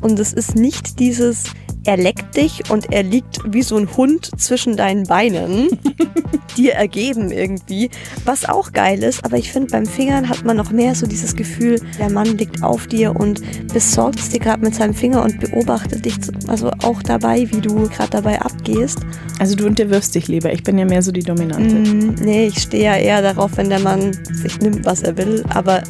Und 0.00 0.18
es 0.18 0.32
ist 0.32 0.54
nicht 0.54 0.98
dieses, 0.98 1.44
er 1.84 1.96
leckt 1.96 2.36
dich 2.36 2.70
und 2.70 2.92
er 2.92 3.02
liegt 3.02 3.40
wie 3.46 3.62
so 3.62 3.76
ein 3.76 3.94
Hund 3.96 4.30
zwischen 4.40 4.76
deinen 4.76 5.04
Beinen, 5.04 5.68
dir 6.56 6.74
ergeben 6.74 7.30
irgendwie, 7.30 7.90
was 8.24 8.48
auch 8.48 8.72
geil 8.72 9.02
ist. 9.02 9.24
Aber 9.24 9.36
ich 9.36 9.52
finde, 9.52 9.70
beim 9.70 9.86
Fingern 9.86 10.28
hat 10.28 10.44
man 10.44 10.56
noch 10.56 10.70
mehr 10.70 10.94
so 10.94 11.06
dieses 11.06 11.34
Gefühl, 11.36 11.80
der 11.98 12.10
Mann 12.10 12.38
liegt 12.38 12.62
auf 12.62 12.86
dir 12.86 13.14
und 13.14 13.42
besorgt 13.72 14.18
es 14.18 14.30
dir 14.30 14.40
gerade 14.40 14.62
mit 14.62 14.74
seinem 14.74 14.94
Finger 14.94 15.22
und 15.22 15.40
beobachtet 15.40 16.04
dich 16.04 16.14
also 16.46 16.70
auch 16.82 17.02
dabei, 17.02 17.48
wie 17.50 17.60
du 17.60 17.88
gerade 17.88 18.10
dabei 18.10 18.40
abgehst. 18.40 19.00
Also 19.38 19.56
du 19.56 19.66
unterwirfst 19.66 20.14
dich 20.14 20.28
lieber. 20.28 20.52
Ich 20.52 20.62
bin 20.62 20.78
ja 20.78 20.84
mehr 20.84 21.02
so 21.02 21.12
die 21.12 21.22
Dominante. 21.22 21.74
Mm, 21.74 22.14
nee, 22.22 22.46
ich 22.46 22.62
stehe 22.62 22.84
ja 22.84 22.96
eher 22.96 23.22
darauf, 23.22 23.56
wenn 23.56 23.68
der 23.68 23.80
Mann 23.80 24.12
sich 24.32 24.58
nimmt, 24.60 24.84
was 24.84 25.02
er 25.02 25.16
will. 25.16 25.44
Aber 25.50 25.82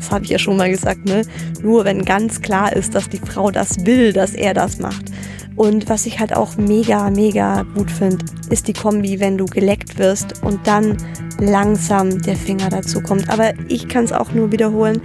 das 0.00 0.10
habe 0.10 0.24
ich 0.24 0.30
ja 0.30 0.38
schon 0.38 0.56
mal 0.56 0.70
gesagt, 0.70 1.04
ne? 1.04 1.22
Nur 1.62 1.84
wenn 1.84 2.04
ganz 2.04 2.40
klar 2.40 2.74
ist, 2.74 2.94
dass 2.94 3.08
die 3.08 3.18
Frau 3.18 3.50
das 3.50 3.84
will, 3.84 4.12
dass 4.12 4.34
er 4.34 4.54
das 4.54 4.78
macht. 4.78 5.04
Und 5.56 5.90
was 5.90 6.06
ich 6.06 6.18
halt 6.18 6.34
auch 6.34 6.56
mega, 6.56 7.10
mega 7.10 7.66
gut 7.74 7.90
finde, 7.90 8.24
ist 8.48 8.66
die 8.66 8.72
Kombi, 8.72 9.20
wenn 9.20 9.36
du 9.36 9.44
geleckt 9.44 9.98
wirst 9.98 10.42
und 10.42 10.66
dann 10.66 10.96
langsam 11.38 12.22
der 12.22 12.36
Finger 12.36 12.70
dazu 12.70 13.02
kommt. 13.02 13.28
Aber 13.28 13.52
ich 13.68 13.88
kann 13.88 14.04
es 14.04 14.12
auch 14.12 14.32
nur 14.32 14.52
wiederholen 14.52 15.02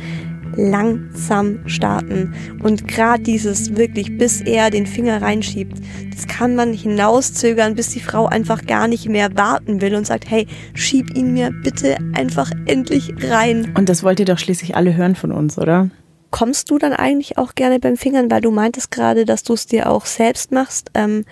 langsam 0.56 1.60
starten. 1.68 2.34
Und 2.62 2.88
gerade 2.88 3.24
dieses 3.24 3.75
wirklich, 3.75 4.18
bis 4.18 4.42
er 4.42 4.69
den 4.69 4.86
Finger 4.86 5.22
reinschiebt, 5.22 5.78
das 6.13 6.28
kann 6.28 6.56
man 6.56 6.74
hinauszögern, 6.74 7.75
bis 7.75 7.90
die 7.90 8.00
Frau 8.00 8.25
einfach 8.25 8.66
gar 8.66 8.88
nicht 8.88 9.10
mehr 9.10 9.36
warten 9.36 9.81
will 9.81 9.96
und 9.96 10.07
sagt, 10.07 10.30
hey, 10.30 10.48
schieb 10.74 11.16
ihn 11.16 11.34
mir 11.34 11.52
bitte 11.52 11.98
einfach 12.13 12.52
endlich 12.66 13.13
rein. 13.30 13.74
Und 13.78 13.90
das 13.90 14.04
wollt 14.04 14.19
ihr 14.19 14.25
doch 14.25 14.40
schließlich 14.40 14.75
alle 14.75 14.96
hören 14.96 15.16
von 15.16 15.31
uns, 15.31 15.57
oder? 15.57 15.90
Kommst 16.31 16.69
du 16.72 16.78
dann 16.78 16.94
eigentlich 16.94 17.38
auch 17.38 17.56
gerne 17.56 17.80
beim 17.80 17.98
Fingern, 17.98 18.30
weil 18.30 18.42
du 18.42 18.52
meintest 18.52 18.92
gerade, 18.92 19.25
dass 19.25 19.44
du 19.44 19.54
es 19.54 19.68
dir 19.68 19.90
auch 19.90 20.06
selbst 20.06 20.52
machst? 20.52 20.92
Ähm, 20.94 21.25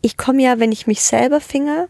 ich 0.00 0.16
komme 0.16 0.42
ja, 0.42 0.58
wenn 0.58 0.72
ich 0.72 0.86
mich 0.86 1.02
selber 1.02 1.40
finger, 1.40 1.88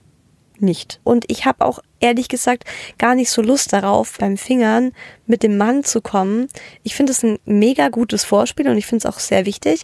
nicht. 0.62 1.00
Und 1.04 1.24
ich 1.28 1.44
habe 1.44 1.64
auch 1.64 1.80
ehrlich 2.00 2.28
gesagt 2.28 2.64
gar 2.98 3.14
nicht 3.14 3.30
so 3.30 3.42
Lust 3.42 3.72
darauf, 3.72 4.18
beim 4.18 4.36
Fingern 4.36 4.92
mit 5.26 5.42
dem 5.42 5.56
Mann 5.56 5.84
zu 5.84 6.00
kommen. 6.00 6.48
Ich 6.82 6.94
finde 6.94 7.12
es 7.12 7.22
ein 7.22 7.38
mega 7.44 7.88
gutes 7.88 8.24
Vorspiel 8.24 8.68
und 8.68 8.78
ich 8.78 8.86
finde 8.86 9.06
es 9.06 9.14
auch 9.14 9.18
sehr 9.18 9.46
wichtig. 9.46 9.82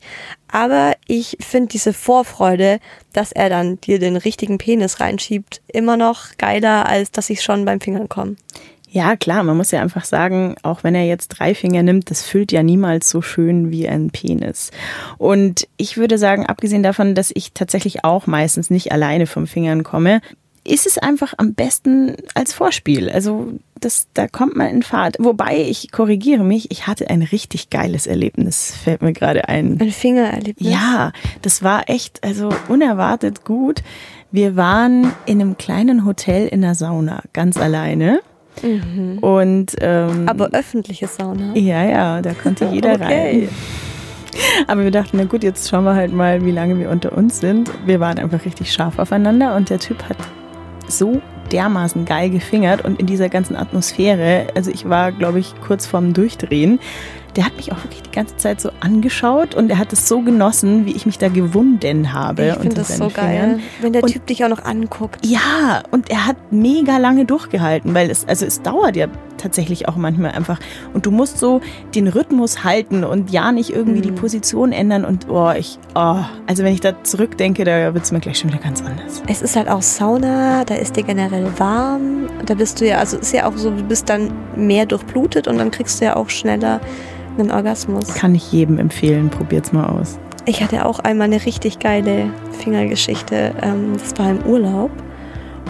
Aber 0.50 0.94
ich 1.06 1.36
finde 1.40 1.68
diese 1.68 1.92
Vorfreude, 1.92 2.78
dass 3.12 3.32
er 3.32 3.48
dann 3.48 3.80
dir 3.80 3.98
den 3.98 4.16
richtigen 4.16 4.58
Penis 4.58 5.00
reinschiebt, 5.00 5.60
immer 5.66 5.96
noch 5.96 6.36
geiler, 6.38 6.86
als 6.86 7.10
dass 7.10 7.30
ich 7.30 7.42
schon 7.42 7.64
beim 7.64 7.80
Fingern 7.80 8.08
komme. 8.08 8.36
Ja, 8.94 9.16
klar, 9.16 9.42
man 9.42 9.56
muss 9.56 9.72
ja 9.72 9.82
einfach 9.82 10.04
sagen, 10.04 10.54
auch 10.62 10.84
wenn 10.84 10.94
er 10.94 11.04
jetzt 11.04 11.26
drei 11.26 11.56
Finger 11.56 11.82
nimmt, 11.82 12.12
das 12.12 12.22
füllt 12.22 12.52
ja 12.52 12.62
niemals 12.62 13.10
so 13.10 13.22
schön 13.22 13.72
wie 13.72 13.88
ein 13.88 14.10
Penis. 14.10 14.70
Und 15.18 15.66
ich 15.76 15.96
würde 15.96 16.16
sagen, 16.16 16.46
abgesehen 16.46 16.84
davon, 16.84 17.16
dass 17.16 17.32
ich 17.34 17.54
tatsächlich 17.54 18.04
auch 18.04 18.28
meistens 18.28 18.70
nicht 18.70 18.92
alleine 18.92 19.26
vom 19.26 19.48
Fingern 19.48 19.82
komme, 19.82 20.20
ist 20.66 20.86
es 20.86 20.98
einfach 20.98 21.34
am 21.36 21.54
besten 21.54 22.16
als 22.34 22.54
Vorspiel. 22.54 23.10
Also 23.10 23.52
das, 23.80 24.08
da 24.14 24.26
kommt 24.28 24.56
man 24.56 24.68
in 24.68 24.82
Fahrt. 24.82 25.16
Wobei, 25.18 25.60
ich 25.60 25.92
korrigiere 25.92 26.42
mich, 26.42 26.70
ich 26.70 26.86
hatte 26.86 27.10
ein 27.10 27.22
richtig 27.22 27.70
geiles 27.70 28.06
Erlebnis, 28.06 28.74
fällt 28.82 29.02
mir 29.02 29.12
gerade 29.12 29.48
ein. 29.48 29.78
Ein 29.80 29.90
Fingererlebnis? 29.90 30.68
Ja, 30.68 31.12
das 31.42 31.62
war 31.62 31.88
echt, 31.88 32.24
also 32.24 32.48
unerwartet 32.68 33.44
gut. 33.44 33.82
Wir 34.32 34.56
waren 34.56 35.12
in 35.26 35.40
einem 35.40 35.56
kleinen 35.58 36.04
Hotel 36.04 36.48
in 36.48 36.62
der 36.62 36.74
Sauna, 36.74 37.22
ganz 37.32 37.56
alleine. 37.56 38.20
Mhm. 38.62 39.18
Und, 39.18 39.76
ähm, 39.80 40.28
Aber 40.28 40.48
öffentliche 40.50 41.08
Sauna? 41.08 41.54
Ja, 41.54 41.84
ja, 41.84 42.22
da 42.22 42.32
konnte 42.32 42.66
jeder 42.66 42.94
okay. 42.94 43.04
rein. 43.04 43.48
Aber 44.66 44.82
wir 44.82 44.90
dachten, 44.90 45.18
na 45.18 45.24
gut, 45.24 45.44
jetzt 45.44 45.68
schauen 45.68 45.84
wir 45.84 45.94
halt 45.94 46.12
mal, 46.12 46.44
wie 46.44 46.50
lange 46.50 46.78
wir 46.78 46.90
unter 46.90 47.16
uns 47.16 47.40
sind. 47.40 47.70
Wir 47.86 48.00
waren 48.00 48.18
einfach 48.18 48.44
richtig 48.44 48.72
scharf 48.72 48.98
aufeinander 48.98 49.54
und 49.56 49.70
der 49.70 49.78
Typ 49.78 50.02
hat 50.08 50.16
so 50.88 51.20
dermaßen 51.52 52.04
geil 52.04 52.30
gefingert 52.30 52.84
und 52.84 52.98
in 52.98 53.06
dieser 53.06 53.28
ganzen 53.28 53.56
Atmosphäre, 53.56 54.48
also 54.54 54.70
ich 54.70 54.88
war, 54.88 55.12
glaube 55.12 55.38
ich, 55.38 55.54
kurz 55.66 55.86
vorm 55.86 56.12
Durchdrehen. 56.12 56.80
der 57.36 57.46
hat 57.46 57.56
mich 57.56 57.72
auch 57.72 57.82
wirklich 57.82 58.02
die 58.02 58.12
ganze 58.12 58.36
Zeit 58.36 58.60
so 58.60 58.70
angeschaut 58.80 59.56
und 59.56 59.68
er 59.68 59.78
hat 59.78 59.92
es 59.92 60.08
so 60.08 60.20
genossen, 60.20 60.86
wie 60.86 60.92
ich 60.92 61.04
mich 61.04 61.18
da 61.18 61.28
gewunden 61.28 62.12
habe. 62.12 62.46
Ich 62.46 62.54
finde 62.54 62.76
das 62.76 62.96
so 62.96 63.08
geil, 63.08 63.58
wenn 63.80 63.92
der 63.92 64.04
und, 64.04 64.12
Typ 64.12 64.26
dich 64.26 64.44
auch 64.44 64.48
noch 64.48 64.64
anguckt. 64.64 65.26
Ja, 65.26 65.82
und 65.90 66.10
er 66.10 66.26
hat 66.26 66.36
mega 66.52 66.96
lange 66.98 67.24
durchgehalten, 67.24 67.92
weil 67.92 68.08
es, 68.10 68.26
also 68.28 68.46
es 68.46 68.62
dauert 68.62 68.94
ja 68.94 69.08
tatsächlich 69.44 69.88
auch 69.88 69.96
manchmal 69.96 70.32
einfach. 70.32 70.58
Und 70.94 71.06
du 71.06 71.10
musst 71.10 71.38
so 71.38 71.60
den 71.94 72.08
Rhythmus 72.08 72.64
halten 72.64 73.04
und 73.04 73.30
ja 73.30 73.52
nicht 73.52 73.70
irgendwie 73.70 73.98
mhm. 73.98 74.02
die 74.02 74.12
Position 74.12 74.72
ändern. 74.72 75.04
Und 75.04 75.28
oh, 75.28 75.52
ich, 75.56 75.78
oh, 75.94 76.16
also 76.46 76.64
wenn 76.64 76.72
ich 76.72 76.80
da 76.80 77.04
zurückdenke, 77.04 77.64
da 77.64 77.94
wird 77.94 78.04
es 78.04 78.10
mir 78.10 78.20
gleich 78.20 78.38
schon 78.38 78.50
wieder 78.50 78.62
ganz 78.62 78.82
anders. 78.82 79.22
Es 79.28 79.42
ist 79.42 79.54
halt 79.54 79.68
auch 79.68 79.82
Sauna, 79.82 80.64
da 80.64 80.74
ist 80.74 80.96
dir 80.96 81.04
generell 81.04 81.46
warm. 81.58 82.26
Da 82.46 82.54
bist 82.54 82.80
du 82.80 82.86
ja, 82.86 82.98
also 82.98 83.18
ist 83.18 83.32
ja 83.32 83.46
auch 83.46 83.56
so, 83.56 83.70
du 83.70 83.84
bist 83.84 84.08
dann 84.08 84.32
mehr 84.56 84.86
durchblutet 84.86 85.46
und 85.46 85.58
dann 85.58 85.70
kriegst 85.70 86.00
du 86.00 86.06
ja 86.06 86.16
auch 86.16 86.30
schneller 86.30 86.80
einen 87.38 87.50
Orgasmus. 87.50 88.14
Kann 88.14 88.34
ich 88.34 88.50
jedem 88.50 88.78
empfehlen, 88.78 89.28
probiert's 89.28 89.72
mal 89.72 89.86
aus. 89.86 90.18
Ich 90.46 90.62
hatte 90.62 90.84
auch 90.86 90.98
einmal 90.98 91.26
eine 91.26 91.44
richtig 91.44 91.78
geile 91.78 92.30
Fingergeschichte. 92.52 93.54
Ähm, 93.62 93.94
das 93.98 94.18
war 94.18 94.30
im 94.30 94.42
Urlaub 94.44 94.90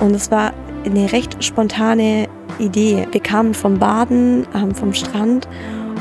und 0.01 0.15
es 0.15 0.31
war 0.31 0.53
eine 0.85 1.13
recht 1.13 1.43
spontane 1.43 2.29
Idee. 2.59 3.07
Wir 3.11 3.21
kamen 3.21 3.55
vom 3.55 3.79
Baden, 3.79 4.47
ähm, 4.55 4.75
vom 4.75 4.93
Strand 4.93 5.49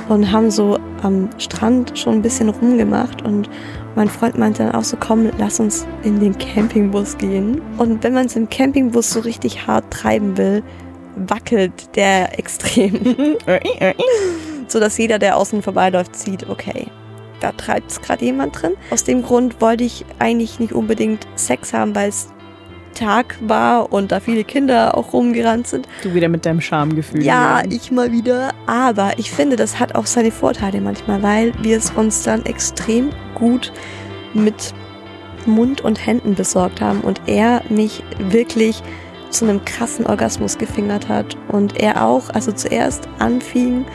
und 0.10 0.32
haben 0.32 0.52
so 0.52 0.78
am 1.02 1.30
Strand 1.38 1.98
schon 1.98 2.16
ein 2.16 2.22
bisschen 2.22 2.50
rumgemacht 2.50 3.22
und 3.24 3.50
mein 3.96 4.10
Freund 4.10 4.38
meinte 4.38 4.64
dann 4.64 4.74
auch 4.74 4.84
so, 4.84 4.98
komm, 5.00 5.30
lass 5.38 5.60
uns 5.60 5.86
in 6.04 6.20
den 6.20 6.38
Campingbus 6.38 7.18
gehen. 7.18 7.62
Und 7.78 8.04
wenn 8.04 8.14
man 8.14 8.26
es 8.26 8.36
im 8.36 8.50
Campingbus 8.50 9.12
so 9.12 9.20
richtig 9.20 9.68
hart 9.68 9.92
treiben 9.92 10.38
will, 10.38 10.64
wackelt 11.16 11.96
der 11.96 12.38
extrem. 12.40 13.38
so 14.68 14.80
dass 14.80 14.98
jeder, 14.98 15.20
der 15.20 15.38
außen 15.38 15.62
vorbeiläuft, 15.62 16.16
sieht, 16.16 16.50
okay, 16.50 16.88
da 17.40 17.52
treibt 17.52 17.92
es 17.92 18.02
gerade 18.02 18.26
jemand 18.26 18.62
drin. 18.62 18.74
Aus 18.90 19.04
dem 19.04 19.22
Grund 19.22 19.62
wollte 19.62 19.84
ich 19.84 20.06
eigentlich 20.18 20.60
nicht 20.60 20.74
unbedingt 20.74 21.28
Sex 21.36 21.74
haben, 21.74 21.94
weil 21.94 22.10
es 22.10 22.30
Tag 22.94 23.36
war 23.42 23.92
und 23.92 24.12
da 24.12 24.20
viele 24.20 24.44
Kinder 24.44 24.98
auch 24.98 25.14
rumgerannt 25.14 25.68
sind. 25.68 25.88
Du 26.02 26.14
wieder 26.14 26.30
mit 26.30 26.46
deinem 26.46 26.62
Schamgefühl. 26.62 27.24
Ja, 27.24 27.58
werden. 27.58 27.72
ich 27.72 27.92
mal 27.92 28.12
wieder. 28.12 28.52
Aber 28.66 29.14
ich 29.18 29.32
finde, 29.32 29.56
das 29.56 29.80
hat 29.80 29.96
auch 29.96 30.06
seine 30.06 30.32
Vorteile 30.32 30.82
manchmal, 30.82 31.22
weil 31.22 31.54
wir 31.62 31.78
es 31.78 31.92
uns 31.92 32.24
dann 32.24 32.46
extrem 32.46 33.10
gut 33.36 33.72
mit 34.34 34.74
Mund 35.46 35.82
und 35.82 36.06
Händen 36.06 36.36
besorgt 36.36 36.82
haben 36.82 37.02
und 37.02 37.22
er 37.28 37.62
mich 37.70 38.04
wirklich 38.18 38.82
zu 39.30 39.46
einem 39.46 39.66
krassen 39.66 40.06
Orgasmus 40.06 40.58
gefingert 40.58 41.10
hat 41.10 41.36
und 41.50 41.80
er 41.80 42.06
auch, 42.06 42.30
also 42.30 42.52
zuerst 42.52 43.10
anfing, 43.20 43.86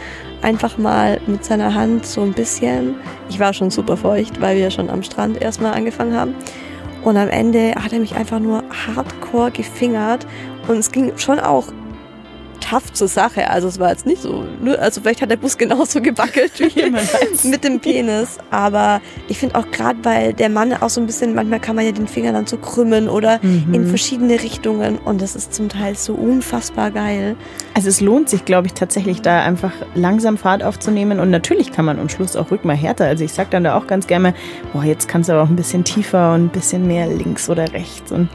einfach 0.43 0.79
mal 0.79 1.21
mit 1.27 1.45
seiner 1.45 1.75
Hand 1.75 2.07
so 2.07 2.23
ein 2.23 2.33
bisschen, 2.33 2.97
ich 3.29 3.39
war 3.39 3.53
schon 3.53 3.71
super 3.71 3.97
feucht, 3.97 4.41
weil 4.41 4.57
wir 4.57 4.71
schon 4.71 4.91
am 4.91 5.03
Strand 5.03 5.41
erstmal 5.41 5.75
angefangen 5.75 6.15
haben 6.15 6.35
und 7.05 7.17
am 7.17 7.29
Ende 7.29 7.75
hat 7.75 7.93
er 7.93 8.01
mich 8.01 8.17
einfach 8.17 8.41
nur 8.41 8.63
hardcore 8.87 9.51
gefingert. 9.51 10.27
Und 10.67 10.79
es 10.79 10.93
ging 10.93 11.17
schon 11.17 11.39
auch 11.39 11.69
tough 12.61 12.93
zur 12.93 13.09
Sache. 13.09 13.51
Also 13.51 13.69
es 13.69 13.79
war 13.79 13.91
jetzt 13.91 14.07
nicht 14.07 14.23
so, 14.23 14.45
ne? 14.63 14.79
also 14.79 15.01
vielleicht 15.01 15.23
hat 15.23 15.31
der 15.31 15.37
Bus 15.37 15.59
genauso 15.59 16.01
gewackelt 16.01 16.53
wie 16.59 17.49
mit 17.49 17.65
dem 17.65 17.81
Penis. 17.81 18.39
Aber 18.51 19.01
ich 19.29 19.39
finde 19.39 19.57
auch 19.57 19.71
gerade, 19.71 19.99
weil 20.03 20.33
der 20.33 20.49
Mann 20.49 20.73
auch 20.73 20.91
so 20.91 21.01
ein 21.01 21.07
bisschen, 21.07 21.35
manchmal 21.35 21.61
kann 21.61 21.77
man 21.77 21.85
ja 21.85 21.93
den 21.93 22.09
Finger 22.09 22.33
dann 22.33 22.47
so 22.47 22.57
krümmen 22.57 23.09
oder 23.09 23.41
mhm. 23.43 23.73
in 23.73 23.87
verschiedene 23.87 24.43
Richtungen 24.43 24.99
und 24.99 25.23
das 25.23 25.37
ist 25.37 25.55
zum 25.55 25.69
Teil 25.69 25.95
so 25.97 26.15
unfassbar 26.15 26.91
geil. 26.91 27.37
Also 27.75 27.89
es 27.89 28.01
lohnt 28.01 28.29
sich, 28.29 28.45
glaube 28.45 28.67
ich, 28.67 28.75
tatsächlich 28.75 29.23
da 29.23 29.43
einfach 29.43 29.73
langsam 29.95 30.37
Fahrt 30.37 30.63
aufzunehmen 30.63 31.21
und 31.21 31.31
natürlich 31.31 31.73
kann 31.73 31.85
man 31.85 31.99
am 31.99 32.09
Schluss 32.09 32.37
auch 32.37 32.51
rück 32.51 32.65
mal 32.65 32.77
härter. 32.77 33.07
Also 33.07 33.25
ich 33.25 33.33
sage 33.33 33.49
dann 33.51 33.65
da 33.65 33.77
auch 33.77 33.87
ganz 33.87 34.07
gerne, 34.07 34.35
boah, 34.73 34.85
jetzt 34.85 35.09
kannst 35.09 35.29
du 35.29 35.33
aber 35.33 35.43
auch 35.43 35.49
ein 35.49 35.57
bisschen 35.57 35.85
tiefer 35.85 36.35
und 36.35 36.47
ein 36.47 36.49
bisschen 36.49 36.87
mehr 36.87 37.07
links 37.07 37.49
oder 37.49 37.73
rechts 37.73 38.13
und 38.13 38.29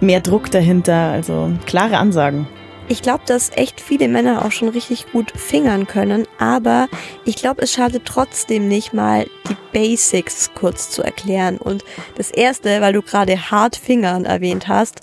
mehr 0.00 0.20
Druck 0.20 0.50
dahinter. 0.50 1.10
Also 1.12 1.50
klare 1.66 1.98
Ansagen. 1.98 2.46
Ich 2.90 3.02
glaube, 3.02 3.22
dass 3.24 3.52
echt 3.54 3.80
viele 3.80 4.08
Männer 4.08 4.44
auch 4.44 4.50
schon 4.50 4.68
richtig 4.68 5.12
gut 5.12 5.30
fingern 5.30 5.86
können, 5.86 6.26
aber 6.38 6.88
ich 7.24 7.36
glaube, 7.36 7.62
es 7.62 7.72
schadet 7.72 8.04
trotzdem 8.04 8.66
nicht 8.66 8.92
mal, 8.92 9.26
die 9.48 9.56
Basics 9.72 10.50
kurz 10.56 10.90
zu 10.90 11.00
erklären. 11.00 11.58
Und 11.58 11.84
das 12.16 12.32
erste, 12.32 12.80
weil 12.80 12.92
du 12.92 13.02
gerade 13.02 13.48
hart 13.52 13.76
Fingern 13.76 14.24
erwähnt 14.24 14.66
hast, 14.66 15.02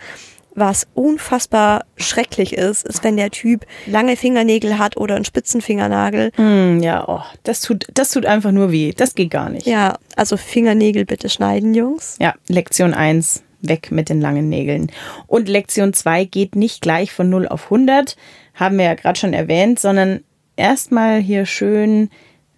was 0.53 0.85
unfassbar 0.95 1.85
schrecklich 1.95 2.57
ist, 2.57 2.85
ist, 2.85 3.05
wenn 3.05 3.15
der 3.15 3.31
Typ 3.31 3.65
lange 3.85 4.17
Fingernägel 4.17 4.77
hat 4.77 4.97
oder 4.97 5.15
einen 5.15 5.23
Spitzenfingernagel. 5.23 6.31
Mm, 6.35 6.83
ja, 6.83 7.07
oh, 7.07 7.21
das 7.43 7.61
tut, 7.61 7.85
das 7.93 8.09
tut 8.09 8.25
einfach 8.25 8.51
nur 8.51 8.69
weh. 8.69 8.91
Das 8.91 9.15
geht 9.15 9.29
gar 9.29 9.49
nicht. 9.49 9.65
Ja, 9.65 9.95
also 10.17 10.35
Fingernägel 10.35 11.05
bitte 11.05 11.29
schneiden, 11.29 11.73
Jungs. 11.73 12.17
Ja, 12.19 12.33
Lektion 12.49 12.93
1 12.93 13.43
weg 13.61 13.91
mit 13.91 14.09
den 14.09 14.21
langen 14.21 14.49
Nägeln. 14.49 14.91
Und 15.25 15.49
Lektion 15.49 15.93
2 15.93 16.25
geht 16.25 16.55
nicht 16.55 16.81
gleich 16.81 17.11
von 17.11 17.29
0 17.29 17.47
auf 17.47 17.65
100, 17.65 18.15
haben 18.53 18.77
wir 18.77 18.85
ja 18.85 18.93
gerade 18.95 19.19
schon 19.19 19.33
erwähnt, 19.33 19.79
sondern 19.79 20.21
erstmal 20.55 21.19
hier 21.19 21.45
schön 21.45 22.09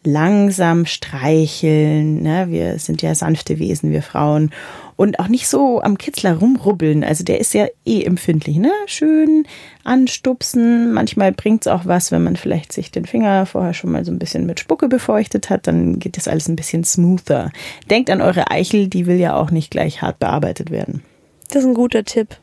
langsam 0.03 0.85
streicheln. 0.85 2.21
Ne? 2.21 2.47
Wir 2.49 2.79
sind 2.79 3.01
ja 3.01 3.15
sanfte 3.15 3.59
Wesen, 3.59 3.91
wir 3.91 4.01
Frauen. 4.01 4.51
Und 4.95 5.19
auch 5.19 5.29
nicht 5.29 5.47
so 5.47 5.81
am 5.81 5.97
Kitzler 5.97 6.37
rumrubbeln. 6.37 7.03
Also 7.03 7.23
der 7.23 7.39
ist 7.39 7.53
ja 7.53 7.67
eh 7.85 8.03
empfindlich. 8.03 8.57
Ne? 8.57 8.71
Schön 8.85 9.45
anstupsen. 9.83 10.93
Manchmal 10.93 11.31
bringt 11.31 11.65
es 11.65 11.71
auch 11.71 11.85
was, 11.85 12.11
wenn 12.11 12.23
man 12.23 12.35
vielleicht 12.35 12.73
sich 12.73 12.91
den 12.91 13.05
Finger 13.05 13.45
vorher 13.45 13.73
schon 13.73 13.91
mal 13.91 14.03
so 14.03 14.11
ein 14.11 14.19
bisschen 14.19 14.45
mit 14.45 14.59
Spucke 14.59 14.89
befeuchtet 14.89 15.49
hat. 15.49 15.67
Dann 15.67 15.99
geht 15.99 16.17
das 16.17 16.27
alles 16.27 16.49
ein 16.49 16.57
bisschen 16.57 16.83
smoother. 16.83 17.51
Denkt 17.89 18.09
an 18.09 18.21
eure 18.21 18.51
Eichel, 18.51 18.87
die 18.87 19.05
will 19.05 19.17
ja 19.17 19.35
auch 19.35 19.51
nicht 19.51 19.71
gleich 19.71 20.01
hart 20.01 20.19
bearbeitet 20.19 20.69
werden. 20.69 21.03
Das 21.49 21.63
ist 21.63 21.69
ein 21.69 21.75
guter 21.75 22.03
Tipp. 22.03 22.37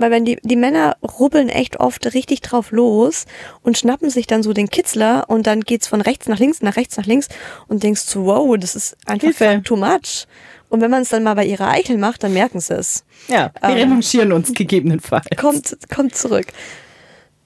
Weil 0.00 0.10
wenn 0.10 0.24
die, 0.24 0.38
die 0.42 0.56
Männer 0.56 0.96
rubbeln 1.02 1.50
echt 1.50 1.78
oft 1.78 2.14
richtig 2.14 2.40
drauf 2.40 2.70
los 2.70 3.26
und 3.62 3.76
schnappen 3.76 4.08
sich 4.08 4.26
dann 4.26 4.42
so 4.42 4.54
den 4.54 4.70
Kitzler 4.70 5.26
und 5.28 5.46
dann 5.46 5.60
geht's 5.60 5.86
von 5.86 6.00
rechts 6.00 6.26
nach 6.26 6.38
links, 6.38 6.62
nach 6.62 6.76
rechts 6.76 6.96
nach 6.96 7.04
links 7.04 7.28
und 7.68 7.82
denkst 7.82 8.00
so, 8.00 8.24
wow, 8.24 8.56
das 8.56 8.74
ist 8.74 8.96
einfach 9.04 9.28
Hilfe. 9.28 9.60
too 9.62 9.76
much. 9.76 10.26
Und 10.70 10.80
wenn 10.80 10.90
man 10.90 11.02
es 11.02 11.10
dann 11.10 11.22
mal 11.22 11.34
bei 11.34 11.44
ihrer 11.44 11.68
Eichel 11.68 11.98
macht, 11.98 12.22
dann 12.22 12.32
merken 12.32 12.60
sie 12.60 12.76
es. 12.76 13.04
Ja, 13.28 13.52
wir 13.60 13.70
ähm, 13.70 13.76
revanchieren 13.76 14.32
uns 14.32 14.54
gegebenenfalls. 14.54 15.26
Kommt, 15.36 15.76
kommt 15.94 16.16
zurück. 16.16 16.46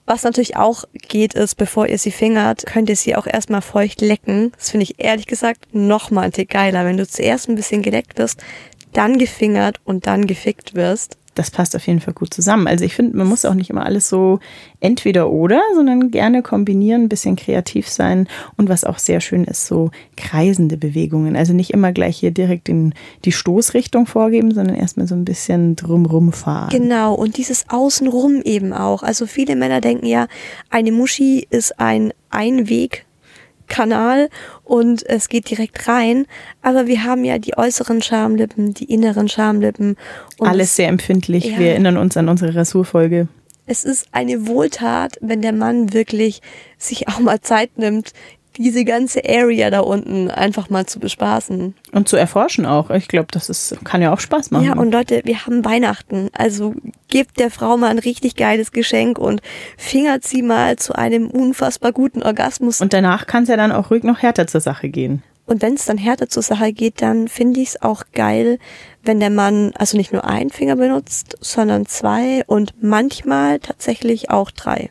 Was 0.07 0.23
natürlich 0.23 0.57
auch 0.57 0.85
geht, 0.93 1.35
ist, 1.35 1.57
bevor 1.57 1.89
ihr 1.89 1.99
sie 1.99 2.13
fingert, 2.13 2.67
könnt 2.67 2.89
ihr 2.89 2.97
sie 2.97 3.17
auch 3.17 3.27
erstmal 3.27 3.63
feucht 3.63 4.01
lecken. 4.01 4.53
Das 4.57 4.71
finde 4.71 4.85
ich 4.85 5.03
ehrlich 5.03 5.27
gesagt 5.27 5.75
nochmal 5.75 6.27
ein 6.27 6.33
Tick 6.33 6.51
geiler, 6.51 6.85
wenn 6.85 6.99
du 6.99 7.09
zuerst 7.09 7.49
ein 7.49 7.57
bisschen 7.57 7.83
geleckt 7.83 8.17
wirst, 8.17 8.45
dann 8.93 9.19
gefingert 9.19 9.81
und 9.85 10.07
dann 10.07 10.29
gefickt 10.29 10.77
wirst 10.77 11.17
das 11.35 11.51
passt 11.51 11.75
auf 11.77 11.87
jeden 11.87 12.01
Fall 12.01 12.15
gut 12.15 12.33
zusammen. 12.33 12.67
Also 12.67 12.85
ich 12.85 12.95
finde, 12.95 13.17
man 13.17 13.27
muss 13.27 13.45
auch 13.45 13.55
nicht 13.55 13.71
immer 13.71 13.85
alles 13.85 14.09
so 14.09 14.41
entweder 14.81 15.31
oder, 15.31 15.61
sondern 15.75 16.11
gerne 16.11 16.43
kombinieren, 16.43 17.03
ein 17.03 17.09
bisschen 17.09 17.37
kreativ 17.37 17.89
sein 17.89 18.29
und 18.57 18.69
was 18.69 18.85
auch 18.85 18.99
sehr 18.99 19.21
schön 19.21 19.45
ist, 19.45 19.67
so 19.67 19.91
kreisende 20.17 20.77
Bewegungen. 20.77 21.37
Also 21.37 21.53
nicht 21.53 21.71
immer 21.71 21.93
gleich 21.93 22.17
hier 22.17 22.31
direkt 22.31 22.69
in 22.69 22.95
die 23.25 23.33
Stoßrichtung 23.33 24.07
vorgeben, 24.07 24.53
sondern 24.53 24.77
erstmal 24.77 25.07
so 25.07 25.15
ein 25.15 25.25
bisschen 25.25 25.77
drumrum 25.77 26.33
fahren. 26.33 26.71
Genau, 26.71 27.15
und 27.15 27.37
dieses 27.37 27.69
Außenrum 27.69 28.43
eben 28.43 28.73
auch. 28.73 29.03
Also 29.03 29.27
viele 29.27 29.57
Männer 29.57 29.81
denken 29.81 30.07
ja, 30.07 30.27
eine 30.71 30.93
Muschi 30.93 31.47
ist 31.51 31.79
ein 31.81 32.13
Einweg 32.31 33.07
Kanal 33.69 34.29
und 34.63 35.05
es 35.09 35.29
geht 35.29 35.51
direkt 35.51 35.89
rein. 35.89 36.27
Aber 36.63 36.87
wir 36.87 37.05
haben 37.05 37.25
ja 37.25 37.39
die 37.39 37.57
äußeren 37.57 38.03
Schamlippen, 38.03 38.75
die 38.75 38.85
inneren 38.85 39.29
Schamlippen. 39.29 39.97
Alles 40.39 40.77
sehr 40.77 40.89
empfindlich. 40.89 41.45
Ja, 41.47 41.59
wir 41.59 41.71
erinnern 41.71 41.97
uns 41.97 42.17
an 42.17 42.29
unsere 42.29 42.55
Rassurfolge. 42.55 43.29
Es 43.67 43.85
ist 43.85 44.09
eine 44.13 44.47
Wohltat, 44.47 45.17
wenn 45.21 45.41
der 45.41 45.53
Mann 45.53 45.95
wirklich 45.95 46.43
sich 46.77 47.09
auch 47.09 47.19
mal 47.19 47.41
Zeit 47.41 47.79
nimmt, 47.79 48.13
diese 48.57 48.85
ganze 48.85 49.23
Area 49.25 49.71
da 49.71 49.81
unten 49.81 50.31
einfach 50.31 50.71
mal 50.71 50.87
zu 50.87 51.01
bespaßen. 51.01 51.75
Und 51.93 52.09
zu 52.09 52.17
erforschen 52.17 52.67
auch. 52.67 52.91
Ich 52.91 53.09
glaube, 53.09 53.29
das 53.31 53.49
ist, 53.49 53.77
kann 53.85 54.03
ja 54.03 54.13
auch 54.13 54.21
Spaß 54.21 54.51
machen. 54.51 54.65
Ja, 54.65 54.75
und 54.75 54.93
Leute, 54.93 55.23
wir 55.25 55.47
haben 55.47 55.65
Weihnachten. 55.65 56.29
Also 56.33 56.75
gebt 57.09 57.39
der 57.39 57.51
Frau 57.51 57.77
mal 57.77 57.91
ein 57.91 57.99
richtig 57.99 58.37
geiles 58.37 58.73
Geschenk 58.73 59.19
und 59.19 59.43
fingert 59.77 60.25
sie 60.25 60.43
mal 60.43 60.77
zu 60.77 60.95
einem 60.95 61.29
unfassbar 61.29 61.93
guten 61.93 62.23
Orgasmus. 62.23 62.81
Und 62.81 62.93
danach 62.93 63.27
kann 63.27 63.45
es 63.45 63.49
ja 63.49 63.57
dann 63.57 63.73
auch 63.73 63.91
ruhig 63.91 64.05
noch 64.05 64.23
härter 64.23 64.47
zur 64.47 64.61
Sache 64.61 64.89
gehen. 64.89 65.23
Und 65.47 65.61
wenn 65.61 65.75
es 65.75 65.85
dann 65.85 65.99
härter 65.99 66.29
zur 66.29 66.43
Sache 66.43 66.73
geht, 66.73 67.03
dann 67.03 67.29
finde 67.29 67.61
ich 67.61 67.69
es 67.71 67.83
auch 67.83 68.05
geil, 68.15 68.59
wenn 69.03 69.21
der 69.21 69.31
Mann 69.31 69.73
also 69.77 69.97
nicht 69.97 70.13
nur 70.13 70.25
einen 70.25 70.51
Finger 70.51 70.77
benutzt, 70.77 71.37
sondern 71.41 71.87
zwei 71.87 72.45
und 72.47 72.75
manchmal 72.83 73.59
tatsächlich 73.59 74.31
auch 74.31 74.51
drei. 74.51 74.91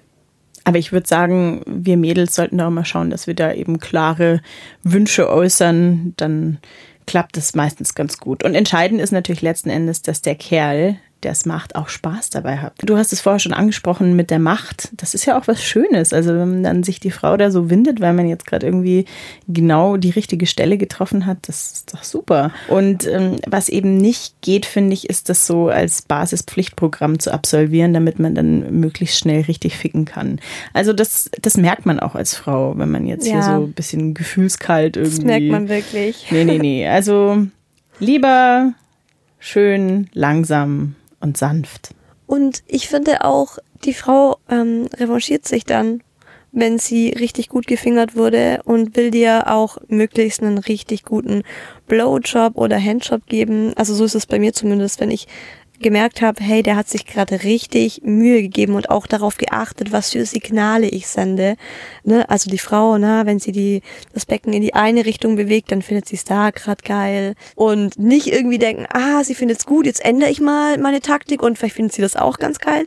Aber 0.63 0.77
ich 0.77 0.91
würde 0.91 1.07
sagen, 1.07 1.61
wir 1.65 1.97
Mädels 1.97 2.35
sollten 2.35 2.57
da 2.57 2.69
mal 2.69 2.85
schauen, 2.85 3.09
dass 3.09 3.27
wir 3.27 3.33
da 3.33 3.53
eben 3.53 3.79
klare 3.79 4.41
Wünsche 4.83 5.29
äußern. 5.29 6.13
Dann 6.17 6.59
klappt 7.05 7.37
es 7.37 7.53
meistens 7.53 7.95
ganz 7.95 8.17
gut. 8.17 8.43
Und 8.43 8.55
entscheidend 8.55 9.01
ist 9.01 9.11
natürlich 9.11 9.41
letzten 9.41 9.69
Endes, 9.69 10.01
dass 10.01 10.21
der 10.21 10.35
Kerl 10.35 10.97
der 11.23 11.31
es 11.31 11.45
macht, 11.45 11.75
auch 11.75 11.89
Spaß 11.89 12.29
dabei 12.29 12.57
hat. 12.57 12.73
Du 12.83 12.97
hast 12.97 13.13
es 13.13 13.21
vorher 13.21 13.39
schon 13.39 13.53
angesprochen 13.53 14.15
mit 14.15 14.29
der 14.29 14.39
Macht. 14.39 14.89
Das 14.93 15.13
ist 15.13 15.25
ja 15.25 15.37
auch 15.37 15.47
was 15.47 15.63
Schönes. 15.63 16.13
Also 16.13 16.33
wenn 16.35 16.63
dann 16.63 16.83
sich 16.83 16.99
die 16.99 17.11
Frau 17.11 17.37
da 17.37 17.51
so 17.51 17.69
windet, 17.69 18.01
weil 18.01 18.13
man 18.13 18.27
jetzt 18.27 18.45
gerade 18.45 18.65
irgendwie 18.65 19.05
genau 19.47 19.97
die 19.97 20.09
richtige 20.09 20.45
Stelle 20.45 20.77
getroffen 20.77 21.25
hat, 21.25 21.37
das 21.47 21.71
ist 21.71 21.93
doch 21.93 22.03
super. 22.03 22.51
Und 22.67 23.07
ähm, 23.07 23.37
was 23.47 23.69
eben 23.69 23.97
nicht 23.97 24.41
geht, 24.41 24.65
finde 24.65 24.93
ich, 24.93 25.09
ist 25.09 25.29
das 25.29 25.47
so 25.47 25.69
als 25.69 26.01
Basispflichtprogramm 26.01 27.19
zu 27.19 27.33
absolvieren, 27.33 27.93
damit 27.93 28.19
man 28.19 28.35
dann 28.35 28.79
möglichst 28.79 29.19
schnell 29.19 29.41
richtig 29.41 29.77
ficken 29.77 30.05
kann. 30.05 30.39
Also 30.73 30.93
das, 30.93 31.29
das 31.41 31.57
merkt 31.57 31.85
man 31.85 31.99
auch 31.99 32.15
als 32.15 32.35
Frau, 32.35 32.77
wenn 32.77 32.91
man 32.91 33.05
jetzt 33.05 33.25
ja. 33.25 33.33
hier 33.33 33.43
so 33.43 33.51
ein 33.63 33.73
bisschen 33.73 34.13
gefühlskalt 34.13 34.97
irgendwie. 34.97 35.17
Das 35.17 35.25
merkt 35.25 35.49
man 35.49 35.69
wirklich. 35.69 36.27
Nee, 36.31 36.45
nee, 36.45 36.57
nee. 36.57 36.87
Also 36.87 37.47
lieber 37.99 38.73
schön, 39.39 40.07
langsam 40.13 40.95
und 41.23 41.37
sanft. 41.37 41.95
Und 42.27 42.63
ich 42.67 42.87
finde 42.87 43.25
auch, 43.25 43.57
die 43.83 43.93
Frau 43.93 44.37
ähm, 44.49 44.87
revanchiert 44.95 45.47
sich 45.47 45.65
dann, 45.65 46.03
wenn 46.51 46.77
sie 46.77 47.09
richtig 47.09 47.49
gut 47.49 47.65
gefingert 47.65 48.15
wurde 48.15 48.61
und 48.65 48.95
will 48.95 49.09
dir 49.09 49.47
auch 49.47 49.77
möglichst 49.87 50.41
einen 50.43 50.59
richtig 50.59 51.03
guten 51.03 51.41
Blowjob 51.87 52.57
oder 52.57 52.79
Handjob 52.79 53.25
geben. 53.25 53.73
Also 53.75 53.95
so 53.95 54.05
ist 54.05 54.13
es 54.15 54.27
bei 54.27 54.37
mir 54.37 54.53
zumindest, 54.53 54.99
wenn 54.99 55.09
ich 55.09 55.27
gemerkt 55.79 56.21
habe, 56.21 56.43
hey, 56.43 56.63
der 56.63 56.75
hat 56.75 56.87
sich 56.87 57.05
gerade 57.05 57.43
richtig 57.43 58.01
Mühe 58.03 58.41
gegeben 58.41 58.75
und 58.75 58.89
auch 58.89 59.07
darauf 59.07 59.37
geachtet, 59.37 59.91
was 59.91 60.11
für 60.11 60.25
Signale 60.25 60.87
ich 60.87 61.07
sende. 61.07 61.55
Ne? 62.03 62.29
Also 62.29 62.49
die 62.49 62.57
Frau, 62.57 62.97
ne, 62.97 63.23
wenn 63.25 63.39
sie 63.39 63.51
die, 63.51 63.81
das 64.13 64.25
Becken 64.25 64.53
in 64.53 64.61
die 64.61 64.73
eine 64.73 65.05
Richtung 65.05 65.35
bewegt, 65.35 65.71
dann 65.71 65.81
findet 65.81 66.07
sie 66.07 66.15
es 66.15 66.23
da 66.23 66.51
gerade 66.51 66.83
geil. 66.83 67.35
Und 67.55 67.99
nicht 67.99 68.27
irgendwie 68.27 68.57
denken, 68.57 68.85
ah, 68.89 69.23
sie 69.23 69.35
findet 69.35 69.59
es 69.59 69.65
gut, 69.65 69.85
jetzt 69.85 70.03
ändere 70.03 70.29
ich 70.29 70.39
mal 70.39 70.77
meine 70.77 71.01
Taktik 71.01 71.41
und 71.43 71.57
vielleicht 71.57 71.75
findet 71.75 71.93
sie 71.93 72.01
das 72.01 72.15
auch 72.15 72.37
ganz 72.39 72.59
geil. 72.59 72.85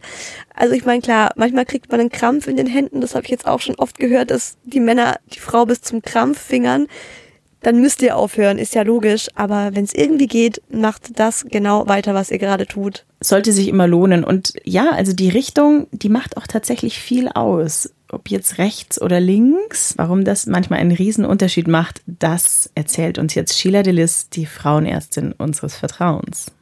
Also 0.55 0.75
ich 0.75 0.85
meine, 0.85 1.03
klar, 1.03 1.33
manchmal 1.37 1.67
kriegt 1.67 1.91
man 1.91 2.01
einen 2.01 2.11
Krampf 2.11 2.47
in 2.47 2.57
den 2.57 2.67
Händen, 2.67 3.01
das 3.01 3.15
habe 3.15 3.25
ich 3.25 3.31
jetzt 3.31 3.47
auch 3.47 3.61
schon 3.61 3.77
oft 3.77 3.99
gehört, 3.99 4.31
dass 4.31 4.57
die 4.65 4.81
Männer 4.81 5.19
die 5.35 5.41
Frau 5.41 5.67
bis 5.67 5.83
zum 5.83 6.03
Krampf 6.03 6.41
fingern 6.41 6.87
dann 7.63 7.81
müsst 7.81 8.03
ihr 8.03 8.17
aufhören, 8.17 8.59
ist 8.59 8.75
ja 8.75 8.83
logisch. 8.83 9.29
Aber 9.35 9.75
wenn 9.75 9.85
es 9.85 9.95
irgendwie 9.95 10.27
geht, 10.27 10.63
macht 10.71 11.19
das 11.19 11.45
genau 11.51 11.89
weiter, 11.89 12.15
was 12.15 12.31
ihr 12.31 12.39
gerade 12.39 12.67
tut. 12.67 13.05
Sollte 13.21 13.53
sich 13.53 13.69
immer 13.69 13.87
lohnen. 13.87 14.25
Und 14.25 14.55
ja, 14.65 14.91
also 14.91 15.13
die 15.13 15.29
Richtung, 15.29 15.89
die 15.91 16.09
macht 16.09 16.37
auch 16.37 16.47
tatsächlich 16.47 16.99
viel 16.99 17.29
aus. 17.29 17.91
Ob 18.09 18.31
jetzt 18.31 18.59
rechts 18.59 19.01
oder 19.03 19.19
links, 19.19 19.95
warum 19.97 20.25
das 20.25 20.47
manchmal 20.47 20.79
einen 20.79 20.93
Riesenunterschied 20.93 21.67
macht, 21.67 22.03
das 22.07 22.71
erzählt 22.77 23.19
uns 23.19 23.35
jetzt 23.35 23.59
Sheila 23.59 23.83
Delis, 23.83 24.29
die 24.29 24.47
Frauenärztin 24.47 25.33
unseres 25.33 25.75
Vertrauens. 25.77 26.53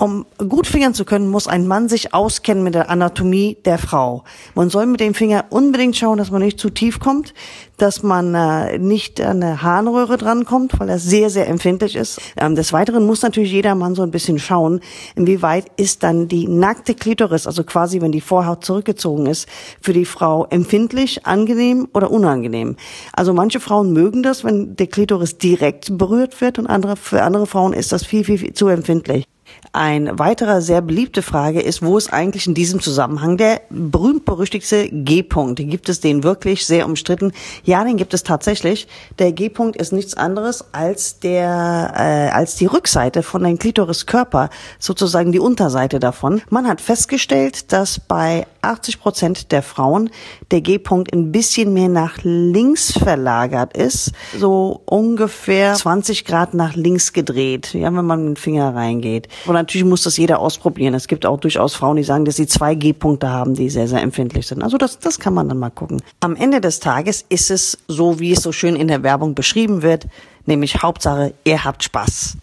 Um 0.00 0.24
gut 0.38 0.66
fingern 0.66 0.94
zu 0.94 1.04
können, 1.04 1.28
muss 1.28 1.46
ein 1.46 1.68
Mann 1.68 1.90
sich 1.90 2.14
auskennen 2.14 2.64
mit 2.64 2.74
der 2.74 2.88
Anatomie 2.88 3.58
der 3.66 3.76
Frau. 3.76 4.24
Man 4.54 4.70
soll 4.70 4.86
mit 4.86 4.98
dem 4.98 5.12
Finger 5.12 5.44
unbedingt 5.50 5.94
schauen, 5.94 6.16
dass 6.16 6.30
man 6.30 6.40
nicht 6.40 6.58
zu 6.58 6.70
tief 6.70 7.00
kommt, 7.00 7.34
dass 7.76 8.02
man 8.02 8.34
äh, 8.34 8.78
nicht 8.78 9.20
an 9.20 9.42
eine 9.42 9.60
Harnröhre 9.60 10.16
drankommt, 10.16 10.80
weil 10.80 10.88
er 10.88 10.98
sehr, 10.98 11.28
sehr 11.28 11.48
empfindlich 11.48 11.96
ist. 11.96 12.18
Ähm, 12.38 12.54
des 12.54 12.72
Weiteren 12.72 13.04
muss 13.04 13.20
natürlich 13.20 13.52
jeder 13.52 13.74
Mann 13.74 13.94
so 13.94 14.00
ein 14.00 14.10
bisschen 14.10 14.38
schauen, 14.38 14.80
inwieweit 15.16 15.66
ist 15.76 16.02
dann 16.02 16.28
die 16.28 16.48
nackte 16.48 16.94
Klitoris, 16.94 17.46
also 17.46 17.62
quasi 17.62 18.00
wenn 18.00 18.10
die 18.10 18.22
Vorhaut 18.22 18.64
zurückgezogen 18.64 19.26
ist, 19.26 19.50
für 19.82 19.92
die 19.92 20.06
Frau 20.06 20.46
empfindlich, 20.46 21.26
angenehm 21.26 21.88
oder 21.92 22.10
unangenehm. 22.10 22.76
Also 23.12 23.34
manche 23.34 23.60
Frauen 23.60 23.92
mögen 23.92 24.22
das, 24.22 24.44
wenn 24.44 24.76
der 24.76 24.86
Klitoris 24.86 25.36
direkt 25.36 25.98
berührt 25.98 26.40
wird 26.40 26.58
und 26.58 26.68
andere, 26.68 26.96
für 26.96 27.22
andere 27.22 27.46
Frauen 27.46 27.74
ist 27.74 27.92
das 27.92 28.06
viel, 28.06 28.24
viel, 28.24 28.38
viel 28.38 28.54
zu 28.54 28.68
empfindlich. 28.68 29.26
Ein 29.72 30.18
weiterer 30.18 30.62
sehr 30.62 30.82
beliebte 30.82 31.22
Frage 31.22 31.60
ist, 31.60 31.80
wo 31.80 31.96
ist 31.96 32.12
eigentlich 32.12 32.48
in 32.48 32.54
diesem 32.54 32.80
Zusammenhang 32.80 33.36
der 33.36 33.60
berühmt-berüchtigte 33.70 34.88
G-Punkt? 34.90 35.60
Gibt 35.60 35.88
es 35.88 36.00
den 36.00 36.24
wirklich 36.24 36.66
sehr 36.66 36.86
umstritten? 36.86 37.30
Ja, 37.62 37.84
den 37.84 37.96
gibt 37.96 38.12
es 38.12 38.24
tatsächlich. 38.24 38.88
Der 39.20 39.30
G-Punkt 39.30 39.76
ist 39.76 39.92
nichts 39.92 40.14
anderes 40.14 40.64
als 40.72 41.20
der 41.20 41.92
äh, 41.96 42.34
als 42.34 42.56
die 42.56 42.66
Rückseite 42.66 43.22
von 43.22 43.44
dem 43.44 43.60
Klitoriskörper, 43.60 44.50
sozusagen 44.80 45.30
die 45.30 45.38
Unterseite 45.38 46.00
davon. 46.00 46.42
Man 46.50 46.66
hat 46.66 46.80
festgestellt, 46.80 47.72
dass 47.72 48.00
bei 48.00 48.48
80 48.62 49.00
Prozent 49.00 49.52
der 49.52 49.62
Frauen 49.62 50.10
der 50.50 50.62
G-Punkt 50.62 51.12
ein 51.12 51.30
bisschen 51.30 51.72
mehr 51.72 51.88
nach 51.88 52.18
links 52.22 52.92
verlagert 52.92 53.76
ist, 53.76 54.12
so 54.36 54.82
ungefähr 54.84 55.74
20 55.74 56.24
Grad 56.24 56.54
nach 56.54 56.74
links 56.74 57.12
gedreht, 57.12 57.72
ja, 57.72 57.94
wenn 57.94 58.04
man 58.04 58.24
mit 58.24 58.36
dem 58.36 58.36
Finger 58.36 58.74
reingeht. 58.74 59.28
Und 59.46 59.54
natürlich 59.54 59.86
muss 59.86 60.02
das 60.02 60.16
jeder 60.16 60.38
ausprobieren. 60.38 60.94
Es 60.94 61.08
gibt 61.08 61.26
auch 61.26 61.38
durchaus 61.38 61.74
Frauen, 61.74 61.96
die 61.96 62.04
sagen, 62.04 62.24
dass 62.24 62.36
sie 62.36 62.46
zwei 62.46 62.74
G-Punkte 62.74 63.28
haben, 63.28 63.54
die 63.54 63.70
sehr, 63.70 63.88
sehr 63.88 64.02
empfindlich 64.02 64.46
sind. 64.46 64.62
Also 64.62 64.76
das, 64.76 64.98
das 64.98 65.18
kann 65.18 65.34
man 65.34 65.48
dann 65.48 65.58
mal 65.58 65.70
gucken. 65.70 66.02
Am 66.20 66.36
Ende 66.36 66.60
des 66.60 66.80
Tages 66.80 67.24
ist 67.28 67.50
es 67.50 67.78
so, 67.88 68.20
wie 68.20 68.32
es 68.32 68.42
so 68.42 68.52
schön 68.52 68.76
in 68.76 68.88
der 68.88 69.02
Werbung 69.02 69.34
beschrieben 69.34 69.82
wird, 69.82 70.06
nämlich 70.46 70.82
Hauptsache, 70.82 71.34
ihr 71.44 71.64
habt 71.64 71.82
Spaß. 71.84 72.36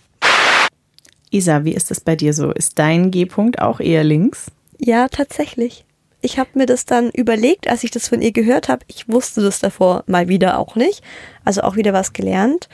Isa, 1.30 1.66
wie 1.66 1.74
ist 1.74 1.92
das 1.92 2.00
bei 2.00 2.16
dir 2.16 2.34
so? 2.34 2.52
Ist 2.52 2.80
dein 2.80 3.12
G-Punkt 3.12 3.62
auch 3.62 3.80
eher 3.80 4.04
links? 4.04 4.46
Ja, 4.80 5.08
tatsächlich. 5.10 5.84
Ich 6.22 6.40
habe 6.40 6.50
mir 6.56 6.66
das 6.66 6.86
dann 6.86 7.12
überlegt, 7.12 7.68
als 7.68 7.84
ich 7.84 7.92
das 7.92 8.08
von 8.08 8.22
ihr 8.22 8.32
gehört 8.32 8.70
habe. 8.70 8.84
Ich 8.88 9.08
wusste 9.08 9.42
das 9.42 9.60
davor 9.60 10.04
mal 10.08 10.28
wieder 10.28 10.58
auch 10.58 10.76
nicht. 10.76 11.04
Also 11.46 11.62
auch 11.62 11.76
wieder 11.76 11.94
was 11.94 12.14
gelernt. 12.14 12.70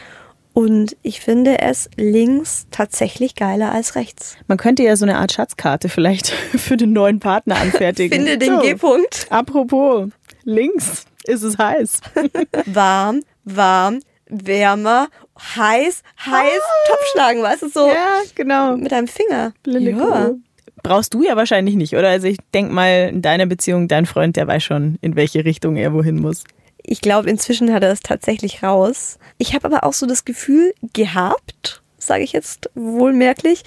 Und 0.53 0.95
ich 1.01 1.19
finde 1.19 1.61
es 1.61 1.89
links 1.97 2.67
tatsächlich 2.69 3.35
geiler 3.35 3.71
als 3.71 3.95
rechts. 3.95 4.37
Man 4.47 4.59
könnte 4.59 4.83
ja 4.83 4.95
so 4.95 5.05
eine 5.05 5.17
Art 5.17 5.31
Schatzkarte 5.31 5.89
vielleicht 5.89 6.27
für 6.55 6.77
den 6.77 6.93
neuen 6.93 7.19
Partner 7.19 7.57
anfertigen. 7.59 8.13
finde 8.15 8.37
den 8.37 8.55
so. 8.55 8.61
G-Punkt. 8.61 9.27
Apropos, 9.29 10.09
links 10.43 11.05
ist 11.25 11.41
es 11.41 11.57
heiß. 11.57 12.01
warm, 12.67 13.21
warm, 13.43 13.99
wärmer, 14.29 15.07
heiß, 15.39 16.03
heiß, 16.25 16.61
ah. 16.61 16.89
Topfschlagen, 16.89 17.41
weißt 17.41 17.63
du, 17.63 17.69
so. 17.69 17.87
Ja, 17.87 18.21
genau. 18.35 18.77
Mit 18.77 18.93
einem 18.93 19.07
Finger. 19.07 19.53
Blinde 19.63 19.91
ja. 19.91 20.31
Brauchst 20.83 21.13
du 21.13 21.23
ja 21.23 21.35
wahrscheinlich 21.35 21.75
nicht, 21.75 21.93
oder? 21.93 22.09
Also 22.09 22.27
ich 22.27 22.37
denk 22.53 22.71
mal, 22.71 23.09
in 23.09 23.21
deiner 23.21 23.45
Beziehung, 23.45 23.87
dein 23.87 24.05
Freund, 24.05 24.35
der 24.35 24.47
weiß 24.47 24.63
schon, 24.63 24.97
in 25.01 25.15
welche 25.15 25.45
Richtung 25.45 25.77
er 25.77 25.93
wohin 25.93 26.19
muss. 26.19 26.43
Ich 26.83 27.01
glaube, 27.01 27.29
inzwischen 27.29 27.73
hat 27.73 27.83
er 27.83 27.91
es 27.91 28.01
tatsächlich 28.01 28.61
raus. 28.61 29.17
Ich 29.37 29.53
habe 29.53 29.65
aber 29.65 29.85
auch 29.85 29.93
so 29.93 30.05
das 30.05 30.25
Gefühl 30.25 30.73
gehabt, 30.93 31.81
sage 31.97 32.23
ich 32.23 32.33
jetzt 32.33 32.69
wohlmerklich, 32.75 33.63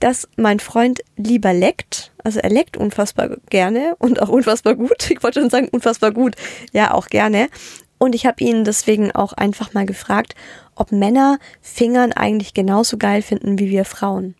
dass 0.00 0.28
mein 0.36 0.60
Freund 0.60 1.00
lieber 1.16 1.52
leckt. 1.52 2.12
Also 2.22 2.40
er 2.40 2.50
leckt 2.50 2.76
unfassbar 2.76 3.36
gerne 3.48 3.96
und 3.98 4.20
auch 4.20 4.28
unfassbar 4.28 4.74
gut. 4.74 5.10
Ich 5.10 5.22
wollte 5.22 5.40
schon 5.40 5.50
sagen, 5.50 5.68
unfassbar 5.72 6.12
gut. 6.12 6.36
Ja, 6.72 6.92
auch 6.92 7.06
gerne. 7.06 7.48
Und 7.96 8.14
ich 8.14 8.26
habe 8.26 8.44
ihn 8.44 8.64
deswegen 8.64 9.10
auch 9.12 9.32
einfach 9.32 9.74
mal 9.74 9.86
gefragt, 9.86 10.34
ob 10.76 10.92
Männer 10.92 11.38
Fingern 11.60 12.12
eigentlich 12.12 12.54
genauso 12.54 12.96
geil 12.96 13.22
finden 13.22 13.58
wie 13.58 13.70
wir 13.70 13.84
Frauen. 13.84 14.34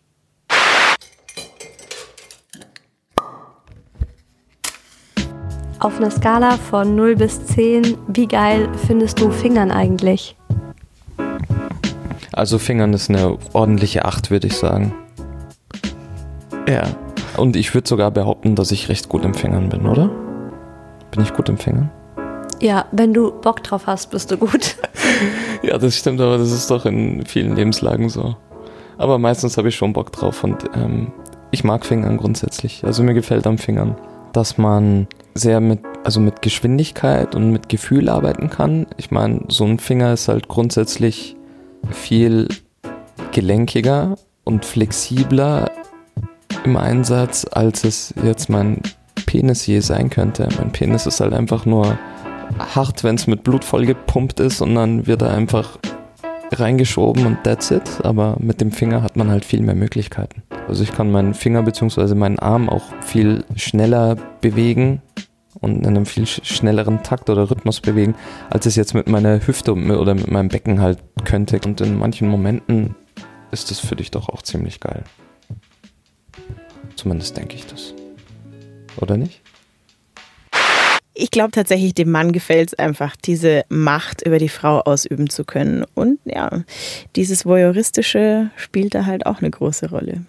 Auf 5.79 5.97
einer 5.97 6.11
Skala 6.11 6.57
von 6.57 6.97
0 6.97 7.15
bis 7.15 7.45
10, 7.45 7.97
wie 8.09 8.27
geil 8.27 8.67
findest 8.85 9.21
du 9.21 9.31
Fingern 9.31 9.71
eigentlich? 9.71 10.35
Also 12.33 12.59
Fingern 12.59 12.91
ist 12.91 13.09
eine 13.09 13.37
ordentliche 13.53 14.03
8, 14.03 14.29
würde 14.29 14.47
ich 14.47 14.57
sagen. 14.57 14.93
Ja. 16.67 16.83
Und 17.37 17.55
ich 17.55 17.73
würde 17.73 17.87
sogar 17.87 18.11
behaupten, 18.11 18.55
dass 18.55 18.71
ich 18.71 18.89
recht 18.89 19.07
gut 19.07 19.23
im 19.23 19.33
Fingern 19.33 19.69
bin, 19.69 19.85
oder? 19.85 20.09
Bin 21.11 21.23
ich 21.23 21.33
gut 21.33 21.47
im 21.47 21.57
Fingern? 21.57 21.89
Ja, 22.59 22.85
wenn 22.91 23.13
du 23.13 23.31
Bock 23.31 23.63
drauf 23.63 23.87
hast, 23.87 24.11
bist 24.11 24.31
du 24.31 24.37
gut. 24.37 24.75
ja, 25.63 25.77
das 25.77 25.95
stimmt, 25.95 26.19
aber 26.19 26.37
das 26.37 26.51
ist 26.51 26.69
doch 26.69 26.85
in 26.85 27.25
vielen 27.25 27.55
Lebenslagen 27.55 28.09
so. 28.09 28.35
Aber 28.97 29.17
meistens 29.17 29.57
habe 29.57 29.69
ich 29.69 29.77
schon 29.77 29.93
Bock 29.93 30.11
drauf 30.11 30.43
und 30.43 30.69
ähm, 30.75 31.13
ich 31.51 31.63
mag 31.63 31.85
Fingern 31.85 32.17
grundsätzlich. 32.17 32.83
Also 32.83 33.01
mir 33.01 33.13
gefällt 33.13 33.47
am 33.47 33.57
Fingern, 33.57 33.95
dass 34.33 34.57
man 34.57 35.07
sehr 35.33 35.59
mit, 35.59 35.79
also 36.03 36.19
mit 36.19 36.41
Geschwindigkeit 36.41 37.35
und 37.35 37.51
mit 37.51 37.69
Gefühl 37.69 38.09
arbeiten 38.09 38.49
kann. 38.49 38.87
Ich 38.97 39.11
meine, 39.11 39.41
so 39.47 39.65
ein 39.65 39.79
Finger 39.79 40.13
ist 40.13 40.27
halt 40.27 40.47
grundsätzlich 40.47 41.35
viel 41.91 42.47
gelenkiger 43.31 44.17
und 44.43 44.65
flexibler 44.65 45.71
im 46.63 46.77
Einsatz, 46.77 47.45
als 47.49 47.83
es 47.83 48.13
jetzt 48.23 48.49
mein 48.49 48.81
Penis 49.25 49.65
je 49.67 49.79
sein 49.79 50.09
könnte. 50.09 50.49
Mein 50.57 50.71
Penis 50.71 51.05
ist 51.05 51.19
halt 51.19 51.33
einfach 51.33 51.65
nur 51.65 51.97
hart, 52.57 53.03
wenn 53.03 53.15
es 53.15 53.27
mit 53.27 53.43
Blut 53.43 53.63
vollgepumpt 53.63 54.39
ist 54.39 54.61
und 54.61 54.75
dann 54.75 55.07
wird 55.07 55.21
er 55.21 55.31
einfach 55.31 55.77
reingeschoben 56.51 57.25
und 57.25 57.43
that's 57.43 57.71
it. 57.71 57.83
Aber 58.03 58.37
mit 58.39 58.61
dem 58.61 58.71
Finger 58.71 59.01
hat 59.03 59.15
man 59.15 59.29
halt 59.29 59.45
viel 59.45 59.61
mehr 59.61 59.75
Möglichkeiten. 59.75 60.43
Also 60.69 60.83
ich 60.83 60.91
kann 60.91 61.11
meinen 61.11 61.33
Finger 61.33 61.63
bzw. 61.63 62.13
meinen 62.13 62.37
Arm 62.37 62.69
auch 62.69 62.83
viel 63.01 63.43
schneller 63.55 64.15
bewegen 64.39 65.01
und 65.59 65.79
in 65.79 65.87
einem 65.87 66.05
viel 66.05 66.27
schnelleren 66.27 67.01
Takt 67.01 67.31
oder 67.31 67.49
Rhythmus 67.49 67.81
bewegen, 67.81 68.13
als 68.51 68.67
es 68.67 68.75
jetzt 68.75 68.93
mit 68.93 69.09
meiner 69.09 69.45
Hüfte 69.45 69.73
oder 69.73 70.13
mit 70.13 70.29
meinem 70.29 70.49
Becken 70.49 70.79
halt 70.79 70.99
könnte. 71.25 71.59
Und 71.65 71.81
in 71.81 71.97
manchen 71.97 72.27
Momenten 72.27 72.95
ist 73.49 73.71
das 73.71 73.79
für 73.79 73.95
dich 73.95 74.11
doch 74.11 74.29
auch 74.29 74.43
ziemlich 74.43 74.79
geil. 74.79 75.03
Zumindest 76.95 77.35
denke 77.35 77.55
ich 77.55 77.65
das. 77.65 77.95
Oder 78.97 79.17
nicht? 79.17 79.41
Ich 81.15 81.31
glaube 81.31 81.49
tatsächlich, 81.49 81.95
dem 81.95 82.11
Mann 82.11 82.31
gefällt 82.31 82.69
es 82.69 82.73
einfach, 82.79 83.15
diese 83.15 83.63
Macht 83.69 84.21
über 84.21 84.37
die 84.37 84.49
Frau 84.49 84.81
ausüben 84.81 85.31
zu 85.31 85.45
können. 85.45 85.83
Und 85.95 86.19
ja, 86.25 86.63
dieses 87.15 87.43
Voyeuristische 87.43 88.51
spielt 88.55 88.93
da 88.93 89.07
halt 89.07 89.25
auch 89.25 89.39
eine 89.39 89.49
große 89.49 89.89
Rolle. 89.89 90.25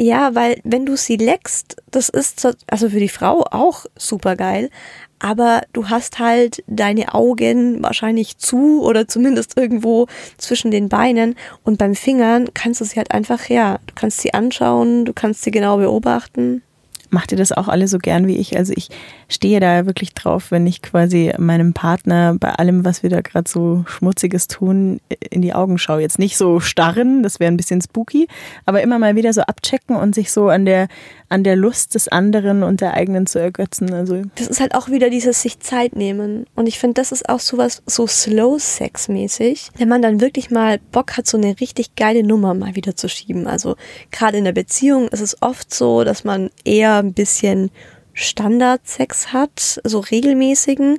Ja, 0.00 0.36
weil 0.36 0.60
wenn 0.62 0.86
du 0.86 0.96
sie 0.96 1.16
leckst, 1.16 1.76
das 1.90 2.08
ist 2.08 2.46
also 2.68 2.88
für 2.88 3.00
die 3.00 3.08
Frau 3.08 3.44
auch 3.50 3.84
super 3.96 4.36
geil, 4.36 4.70
aber 5.18 5.62
du 5.72 5.88
hast 5.88 6.20
halt 6.20 6.62
deine 6.68 7.14
Augen 7.14 7.82
wahrscheinlich 7.82 8.38
zu 8.38 8.80
oder 8.84 9.08
zumindest 9.08 9.58
irgendwo 9.58 10.06
zwischen 10.36 10.70
den 10.70 10.88
Beinen 10.88 11.34
und 11.64 11.78
beim 11.78 11.96
Fingern 11.96 12.54
kannst 12.54 12.80
du 12.80 12.84
sie 12.84 12.96
halt 12.96 13.10
einfach, 13.10 13.48
ja, 13.48 13.80
du 13.88 13.94
kannst 13.96 14.20
sie 14.20 14.34
anschauen, 14.34 15.04
du 15.04 15.12
kannst 15.12 15.42
sie 15.42 15.50
genau 15.50 15.78
beobachten. 15.78 16.62
Macht 17.10 17.32
ihr 17.32 17.38
das 17.38 17.52
auch 17.52 17.68
alle 17.68 17.88
so 17.88 17.98
gern 17.98 18.26
wie 18.26 18.36
ich? 18.36 18.56
Also 18.56 18.72
ich 18.76 18.88
stehe 19.28 19.60
da 19.60 19.86
wirklich 19.86 20.14
drauf, 20.14 20.50
wenn 20.50 20.66
ich 20.66 20.82
quasi 20.82 21.32
meinem 21.38 21.72
Partner 21.72 22.36
bei 22.38 22.50
allem, 22.50 22.84
was 22.84 23.02
wir 23.02 23.10
da 23.10 23.20
gerade 23.20 23.48
so 23.48 23.84
Schmutziges 23.86 24.48
tun, 24.48 25.00
in 25.30 25.42
die 25.42 25.54
Augen 25.54 25.78
schaue. 25.78 26.00
Jetzt 26.00 26.18
nicht 26.18 26.36
so 26.36 26.60
starren, 26.60 27.22
das 27.22 27.40
wäre 27.40 27.50
ein 27.50 27.56
bisschen 27.56 27.80
spooky, 27.80 28.28
aber 28.66 28.82
immer 28.82 28.98
mal 28.98 29.16
wieder 29.16 29.32
so 29.32 29.42
abchecken 29.42 29.96
und 29.96 30.14
sich 30.14 30.32
so 30.32 30.48
an 30.48 30.64
der, 30.64 30.88
an 31.28 31.44
der 31.44 31.56
Lust 31.56 31.94
des 31.94 32.08
anderen 32.08 32.62
und 32.62 32.80
der 32.80 32.94
eigenen 32.94 33.26
zu 33.26 33.38
ergötzen. 33.38 33.92
Also 33.92 34.22
das 34.36 34.48
ist 34.48 34.60
halt 34.60 34.74
auch 34.74 34.88
wieder 34.88 35.10
dieses 35.10 35.42
sich 35.42 35.60
Zeit 35.60 35.96
nehmen. 35.96 36.46
Und 36.54 36.66
ich 36.66 36.78
finde, 36.78 36.94
das 36.94 37.12
ist 37.12 37.28
auch 37.28 37.40
sowas 37.40 37.82
so 37.86 38.06
Slow-Sex-mäßig, 38.06 39.70
wenn 39.76 39.88
man 39.88 40.02
dann 40.02 40.20
wirklich 40.20 40.50
mal 40.50 40.78
Bock 40.92 41.16
hat, 41.16 41.26
so 41.26 41.36
eine 41.36 41.60
richtig 41.60 41.96
geile 41.96 42.22
Nummer 42.22 42.54
mal 42.54 42.74
wieder 42.74 42.96
zu 42.96 43.08
schieben. 43.08 43.46
Also 43.46 43.76
gerade 44.10 44.38
in 44.38 44.44
der 44.44 44.52
Beziehung 44.52 45.08
ist 45.08 45.20
es 45.20 45.40
oft 45.42 45.72
so, 45.72 46.04
dass 46.04 46.24
man 46.24 46.50
eher 46.64 46.97
ein 47.00 47.14
bisschen 47.14 47.70
Standardsex 48.12 49.32
hat, 49.32 49.80
so 49.84 50.00
regelmäßigen. 50.00 50.98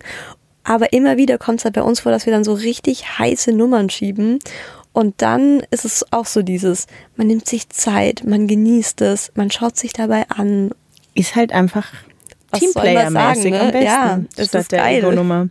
Aber 0.63 0.93
immer 0.93 1.17
wieder 1.17 1.38
kommt 1.38 1.59
es 1.59 1.65
halt 1.65 1.75
bei 1.75 1.81
uns 1.81 2.01
vor, 2.01 2.12
dass 2.12 2.25
wir 2.25 2.33
dann 2.33 2.43
so 2.43 2.53
richtig 2.53 3.17
heiße 3.19 3.51
Nummern 3.51 3.89
schieben. 3.89 4.39
Und 4.93 5.21
dann 5.21 5.62
ist 5.71 5.85
es 5.85 6.12
auch 6.12 6.25
so 6.25 6.41
dieses, 6.41 6.88
man 7.15 7.27
nimmt 7.27 7.47
sich 7.47 7.69
Zeit, 7.69 8.23
man 8.25 8.47
genießt 8.47 9.01
es, 9.01 9.31
man 9.35 9.51
schaut 9.51 9.77
sich 9.77 9.93
dabei 9.93 10.29
an. 10.29 10.71
Ist 11.13 11.35
halt 11.35 11.51
einfach 11.51 11.91
Teamplayer-mäßig 12.51 13.51
ne? 13.51 13.59
am 13.59 13.71
besten. 13.71 13.85
Ja, 13.85 14.19
das 14.35 14.53
ist 14.53 14.71
der 14.71 14.85
Ego-Nummer. 14.85 15.49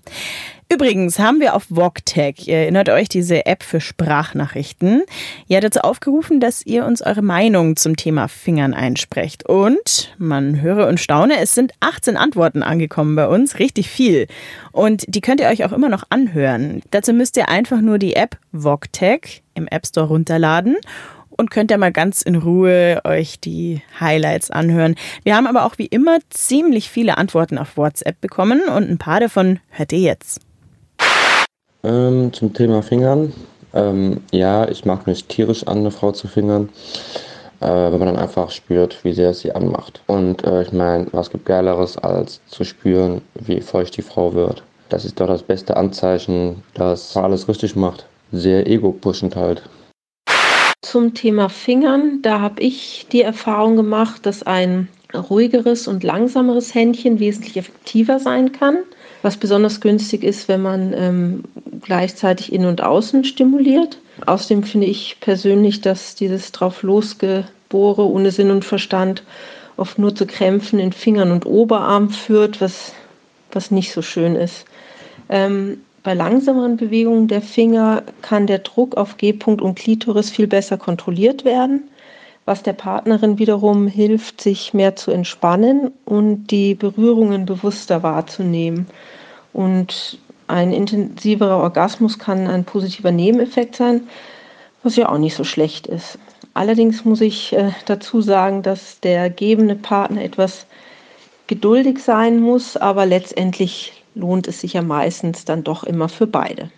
Übrigens 0.71 1.19
haben 1.19 1.41
wir 1.41 1.55
auf 1.55 1.65
VogTech, 1.71 2.47
ihr 2.47 2.59
erinnert 2.59 2.91
euch, 2.91 3.09
diese 3.09 3.47
App 3.47 3.63
für 3.63 3.81
Sprachnachrichten, 3.81 5.03
ja 5.47 5.61
dazu 5.61 5.81
aufgerufen, 5.81 6.41
dass 6.41 6.65
ihr 6.67 6.85
uns 6.85 7.01
eure 7.01 7.23
Meinung 7.23 7.77
zum 7.77 7.97
Thema 7.97 8.29
Fingern 8.29 8.75
einsprecht. 8.75 9.49
Und 9.49 10.15
man 10.19 10.61
höre 10.61 10.87
und 10.87 11.01
staune, 11.01 11.41
es 11.41 11.55
sind 11.55 11.73
18 11.81 12.19
Antworten 12.19 12.63
angekommen 12.63 13.17
bei 13.17 13.27
uns, 13.29 13.59
richtig 13.59 13.89
viel. 13.89 14.27
Und 14.71 15.05
die 15.09 15.23
könnt 15.23 15.41
ihr 15.41 15.49
euch 15.49 15.65
auch 15.65 15.73
immer 15.73 15.89
noch 15.89 16.05
anhören. 16.11 16.83
Dazu 16.91 17.15
müsst 17.15 17.39
ihr 17.39 17.49
einfach 17.49 17.81
nur 17.81 17.99
die 17.99 18.15
App 18.15 18.37
VogTech 18.53 19.43
im 19.55 19.69
App 19.69 19.87
Store 19.87 20.09
runterladen 20.09 20.77
und 21.39 21.51
könnt 21.51 21.71
ihr 21.71 21.79
mal 21.79 21.93
ganz 21.93 22.21
in 22.21 22.35
Ruhe 22.35 23.01
euch 23.05 23.41
die 23.41 23.81
Highlights 23.99 24.51
anhören. 24.51 24.97
Wir 25.23 25.37
haben 25.37 25.47
aber 25.47 25.65
auch 25.65 25.79
wie 25.79 25.87
immer 25.87 26.19
ziemlich 26.29 26.91
viele 26.91 27.17
Antworten 27.17 27.57
auf 27.57 27.77
WhatsApp 27.77 28.21
bekommen 28.21 28.63
und 28.69 28.91
ein 28.91 28.99
paar 28.99 29.21
davon 29.21 29.61
hört 29.71 29.93
ihr 29.93 30.01
jetzt. 30.01 30.41
Ähm, 31.85 32.33
zum 32.33 32.53
Thema 32.53 32.83
Fingern. 32.83 33.33
Ähm, 33.73 34.21
ja, 34.33 34.69
ich 34.69 34.85
mag 34.85 35.07
mich 35.07 35.27
tierisch 35.27 35.67
an, 35.67 35.79
eine 35.79 35.91
Frau 35.91 36.11
zu 36.11 36.27
fingern, 36.27 36.71
äh, 37.61 37.67
wenn 37.67 37.99
man 37.99 38.09
dann 38.09 38.17
einfach 38.17 38.51
spürt, 38.51 39.05
wie 39.05 39.13
sehr 39.13 39.31
es 39.31 39.41
sie 39.41 39.53
anmacht. 39.53 40.03
Und 40.07 40.45
äh, 40.45 40.63
ich 40.63 40.73
meine, 40.73 41.07
was 41.13 41.31
gibt 41.31 41.47
Geileres, 41.47 41.97
als 41.99 42.41
zu 42.47 42.65
spüren, 42.65 43.21
wie 43.35 43.61
feucht 43.61 43.97
die 43.97 44.03
Frau 44.03 44.35
wird. 44.35 44.65
Das 44.89 45.05
ist 45.05 45.21
doch 45.21 45.29
das 45.29 45.43
beste 45.43 45.77
Anzeichen, 45.77 46.63
dass 46.75 47.15
man 47.15 47.25
alles 47.25 47.47
richtig 47.49 47.77
macht. 47.77 48.07
Sehr 48.33 48.67
ego-pushend 48.67 49.37
halt. 49.37 49.63
Zum 50.83 51.15
Thema 51.15 51.49
Fingern, 51.49 52.23
da 52.23 52.41
habe 52.41 52.63
ich 52.63 53.07
die 53.11 53.23
Erfahrung 53.23 53.77
gemacht, 53.77 54.25
dass 54.27 54.43
ein 54.43 54.89
ruhigeres 55.13 55.89
und 55.89 56.05
langsameres 56.05 56.75
Händchen 56.75 57.19
wesentlich 57.19 57.57
effektiver 57.57 58.19
sein 58.19 58.53
kann 58.53 58.79
was 59.23 59.37
besonders 59.37 59.81
günstig 59.81 60.23
ist, 60.23 60.49
wenn 60.49 60.63
man 60.63 60.93
ähm, 60.93 61.45
gleichzeitig 61.83 62.53
innen 62.53 62.67
und 62.67 62.83
außen 62.83 63.25
stimuliert. 63.25 63.99
Außerdem 64.27 64.63
finde 64.63 64.87
ich 64.87 65.19
persönlich, 65.21 65.81
dass 65.81 66.15
dieses 66.15 66.53
drauf 66.53 66.83
losgebohre 66.83 68.09
ohne 68.09 68.31
Sinn 68.31 68.51
und 68.51 68.65
Verstand 68.65 69.23
oft 69.77 69.99
nur 69.99 70.15
zu 70.15 70.27
Krämpfen 70.27 70.79
in 70.79 70.93
Fingern 70.93 71.31
und 71.31 71.47
Oberarm 71.47 72.11
führt, 72.11 72.61
was, 72.61 72.93
was 73.53 73.71
nicht 73.71 73.93
so 73.93 74.03
schön 74.03 74.35
ist. 74.35 74.65
Ähm, 75.29 75.81
bei 76.03 76.15
langsameren 76.15 76.77
Bewegungen 76.77 77.29
der 77.29 77.43
Finger 77.43 78.03
kann 78.23 78.47
der 78.47 78.61
Druck 78.61 78.97
auf 78.97 79.17
G-Punkt 79.17 79.61
und 79.61 79.75
Klitoris 79.75 80.31
viel 80.31 80.47
besser 80.47 80.79
kontrolliert 80.79 81.45
werden 81.45 81.83
was 82.49 82.63
der 82.63 82.73
Partnerin 82.73 83.39
wiederum 83.39 83.87
hilft, 83.87 84.41
sich 84.41 84.73
mehr 84.73 84.97
zu 84.97 85.11
entspannen 85.11 85.93
und 86.07 86.47
die 86.47 86.75
Berührungen 86.75 87.45
bewusster 87.45 88.03
wahrzunehmen. 88.03 88.87
Und 89.53 90.19
ein 90.47 90.73
intensiverer 90.73 91.59
Orgasmus 91.59 92.19
kann 92.19 92.47
ein 92.47 92.65
positiver 92.65 93.11
Nebeneffekt 93.11 93.77
sein, 93.77 94.09
was 94.83 94.97
ja 94.97 95.11
auch 95.11 95.19
nicht 95.19 95.35
so 95.35 95.45
schlecht 95.45 95.87
ist. 95.87 96.19
Allerdings 96.55 97.05
muss 97.05 97.21
ich 97.21 97.53
äh, 97.53 97.73
dazu 97.85 98.23
sagen, 98.23 98.63
dass 98.63 98.99
der 99.01 99.29
gebende 99.29 99.75
Partner 99.75 100.23
etwas 100.23 100.67
geduldig 101.49 101.99
sein 101.99 102.41
muss, 102.41 102.79
aber 102.79 103.05
letztendlich 103.05 103.98
lohnt 104.19 104.49
es 104.49 104.61
sich 104.61 104.75
ja 104.75 104.83
meistens 104.83 105.45
dann 105.45 105.65
doch 105.65 105.85
immer 105.85 106.09
für 106.09 106.27
beide. 106.27 106.71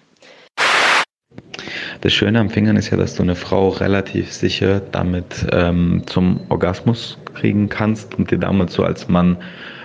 Das 2.02 2.12
Schöne 2.12 2.40
am 2.40 2.50
Fingern 2.50 2.76
ist 2.76 2.90
ja, 2.90 2.96
dass 2.96 3.14
du 3.16 3.22
eine 3.22 3.34
Frau 3.34 3.68
relativ 3.68 4.32
sicher 4.32 4.80
damit 4.80 5.46
ähm, 5.52 6.02
zum 6.06 6.40
Orgasmus 6.48 7.18
kriegen 7.34 7.68
kannst 7.68 8.14
und 8.14 8.30
dir 8.30 8.38
damit 8.38 8.70
so 8.70 8.84
als 8.84 9.08
Mann 9.08 9.36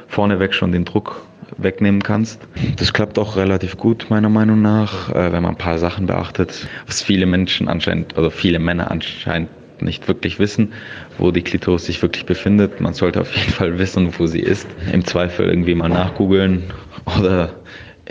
vorneweg 0.07 0.53
schon 0.53 0.71
den 0.71 0.85
Druck 0.85 1.25
wegnehmen 1.57 2.01
kannst. 2.01 2.39
Das 2.77 2.93
klappt 2.93 3.19
auch 3.19 3.35
relativ 3.35 3.77
gut, 3.77 4.07
meiner 4.09 4.29
Meinung 4.29 4.61
nach, 4.61 5.09
äh, 5.09 5.31
wenn 5.31 5.43
man 5.43 5.55
ein 5.55 5.57
paar 5.57 5.77
Sachen 5.77 6.05
beachtet, 6.05 6.67
was 6.87 7.01
viele 7.01 7.25
Menschen 7.25 7.67
anscheinend, 7.67 8.17
oder 8.17 8.31
viele 8.31 8.59
Männer 8.59 8.91
anscheinend 8.91 9.49
nicht 9.81 10.07
wirklich 10.07 10.39
wissen, 10.39 10.71
wo 11.17 11.31
die 11.31 11.41
Klitoris 11.41 11.85
sich 11.85 12.01
wirklich 12.01 12.25
befindet. 12.25 12.79
Man 12.79 12.93
sollte 12.93 13.21
auf 13.21 13.35
jeden 13.35 13.51
Fall 13.51 13.77
wissen, 13.77 14.13
wo 14.17 14.25
sie 14.25 14.39
ist. 14.39 14.67
Im 14.91 15.03
Zweifel 15.05 15.49
irgendwie 15.49 15.75
mal 15.75 15.89
nachgoogeln 15.89 16.63
oder 17.05 17.49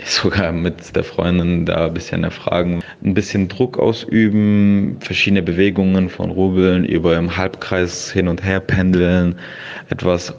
sogar 0.03 0.51
mit 0.51 0.95
der 0.95 1.03
Freundin 1.03 1.65
da 1.65 1.85
ein 1.85 1.93
bisschen 1.93 2.23
erfragen, 2.23 2.81
ein 3.03 3.13
bisschen 3.13 3.47
Druck 3.47 3.79
ausüben, 3.79 4.97
verschiedene 4.99 5.41
Bewegungen 5.41 6.09
von 6.09 6.31
Rubbeln 6.31 6.85
über 6.85 7.17
im 7.17 7.37
Halbkreis 7.37 8.11
hin 8.11 8.27
und 8.27 8.43
her 8.43 8.59
pendeln, 8.59 9.35
etwas 9.89 10.33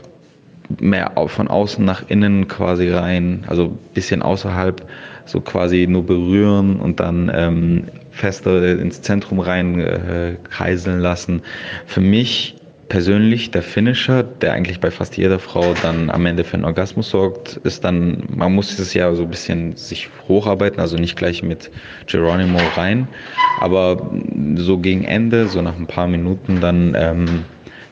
mehr 0.81 1.13
von 1.27 1.49
außen 1.49 1.85
nach 1.85 2.09
innen 2.09 2.49
quasi 2.49 2.91
rein, 2.91 3.45
also 3.47 3.67
ein 3.67 3.79
bisschen 3.95 4.23
außerhalb, 4.23 4.87
so 5.25 5.41
quasi 5.41 5.87
nur 5.89 6.05
berühren 6.05 6.77
und 6.77 7.01
dann 7.01 7.31
ähm, 7.35 7.85
fester 8.11 8.79
ins 8.79 9.03
Zentrum 9.03 9.41
rein 9.41 9.81
äh, 9.81 10.37
kreiseln 10.51 11.01
lassen. 11.01 11.43
Für 11.87 12.01
mich 12.01 12.56
persönlich 12.89 13.51
der 13.51 13.63
Finisher, 13.63 14.23
der 14.23 14.53
eigentlich 14.53 14.81
bei 14.81 14.91
fast 14.91 15.17
jeder 15.17 15.39
Frau 15.39 15.75
dann 15.75 16.11
am 16.11 16.25
Ende 16.27 16.45
für 16.45 16.55
einen 16.55 16.65
Orgasmus 16.65 17.11
sorgt, 17.11 17.57
ist 17.65 17.85
dann, 17.85 18.25
man 18.29 18.55
muss 18.55 18.79
es 18.79 18.95
ja 18.95 19.13
so 19.15 19.25
ein 19.25 19.31
bisschen 19.31 19.77
sich 19.77 20.09
hocharbeiten, 20.29 20.81
also 20.81 20.97
nicht 20.97 21.17
gleich 21.17 21.43
mit 21.43 21.71
Geronimo 22.07 22.59
rein, 22.77 23.09
aber 23.57 24.11
so 24.57 24.79
gegen 24.79 25.05
Ende, 25.05 25.49
so 25.49 25.63
nach 25.63 25.77
ein 25.77 25.87
paar 25.87 26.07
Minuten 26.07 26.61
dann 26.61 26.95
ähm, 26.97 27.45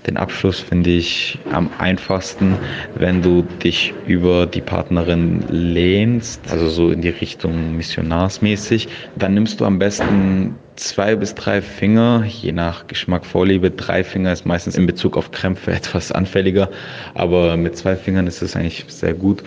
den 0.07 0.17
Abschluss 0.17 0.61
finde 0.61 0.91
ich 0.91 1.39
am 1.51 1.71
einfachsten, 1.79 2.59
wenn 2.95 3.23
du 3.23 3.43
dich 3.43 3.95
über 4.07 4.47
die 4.47 4.61
Partnerin 4.61 5.45
lehnst, 5.49 6.51
also 6.51 6.69
so 6.69 6.91
in 6.91 7.01
die 7.01 7.09
Richtung 7.09 7.77
missionarsmäßig. 7.77 8.89
Dann 9.17 9.35
nimmst 9.35 9.61
du 9.61 9.65
am 9.65 9.79
besten 9.79 10.57
zwei 10.77 11.17
bis 11.17 11.35
drei 11.35 11.63
Finger, 11.63 12.25
je 12.27 12.53
nach 12.53 12.87
Geschmack, 12.87 13.25
Vorliebe. 13.25 13.71
Drei 13.71 14.05
Finger 14.05 14.33
ist 14.33 14.45
meistens 14.45 14.77
in 14.77 14.87
Bezug 14.87 15.17
auf 15.17 15.31
Krämpfe 15.31 15.73
etwas 15.73 16.13
anfälliger, 16.13 16.71
aber 17.15 17.57
mit 17.57 17.77
zwei 17.77 17.97
Fingern 17.97 18.27
ist 18.27 18.43
es 18.43 18.57
eigentlich 18.57 18.85
sehr 18.89 19.15
gut. 19.15 19.43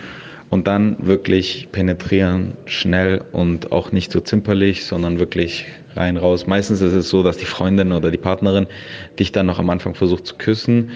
Und 0.50 0.66
dann 0.66 0.96
wirklich 1.06 1.68
penetrieren, 1.72 2.54
schnell 2.64 3.22
und 3.32 3.70
auch 3.70 3.92
nicht 3.92 4.10
so 4.12 4.20
zimperlich, 4.20 4.86
sondern 4.86 5.18
wirklich 5.18 5.66
rein, 5.94 6.16
raus. 6.16 6.46
Meistens 6.46 6.80
ist 6.80 6.94
es 6.94 7.10
so, 7.10 7.22
dass 7.22 7.36
die 7.36 7.44
Freundin 7.44 7.92
oder 7.92 8.10
die 8.10 8.18
Partnerin 8.18 8.66
dich 9.18 9.32
dann 9.32 9.46
noch 9.46 9.58
am 9.58 9.68
Anfang 9.68 9.94
versucht 9.94 10.26
zu 10.26 10.36
küssen. 10.36 10.90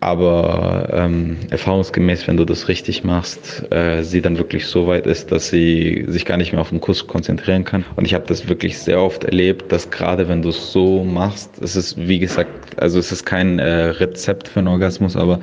Aber 0.00 0.88
ähm, 0.92 1.38
erfahrungsgemäß, 1.50 2.28
wenn 2.28 2.36
du 2.36 2.44
das 2.44 2.68
richtig 2.68 3.02
machst, 3.02 3.66
äh, 3.72 4.02
sie 4.04 4.22
dann 4.22 4.38
wirklich 4.38 4.66
so 4.66 4.86
weit 4.86 5.08
ist, 5.08 5.32
dass 5.32 5.48
sie 5.48 6.04
sich 6.06 6.24
gar 6.24 6.36
nicht 6.36 6.52
mehr 6.52 6.60
auf 6.60 6.68
den 6.68 6.80
Kuss 6.80 7.08
konzentrieren 7.08 7.64
kann. 7.64 7.84
Und 7.96 8.04
ich 8.04 8.14
habe 8.14 8.24
das 8.28 8.48
wirklich 8.48 8.78
sehr 8.78 9.00
oft 9.00 9.24
erlebt, 9.24 9.72
dass 9.72 9.90
gerade 9.90 10.28
wenn 10.28 10.40
du 10.40 10.50
es 10.50 10.72
so 10.72 11.02
machst, 11.02 11.50
es 11.60 11.74
ist 11.74 11.96
wie 11.98 12.20
gesagt, 12.20 12.80
also 12.80 13.00
es 13.00 13.10
ist 13.10 13.26
kein 13.26 13.58
äh, 13.58 13.86
Rezept 13.86 14.46
für 14.46 14.60
einen 14.60 14.68
Orgasmus, 14.68 15.16
aber 15.16 15.40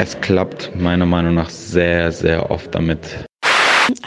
es 0.00 0.18
klappt 0.20 0.74
meiner 0.74 1.04
Meinung 1.04 1.34
nach 1.34 1.50
sehr, 1.50 2.10
sehr 2.10 2.50
oft 2.50 2.74
damit. 2.74 3.00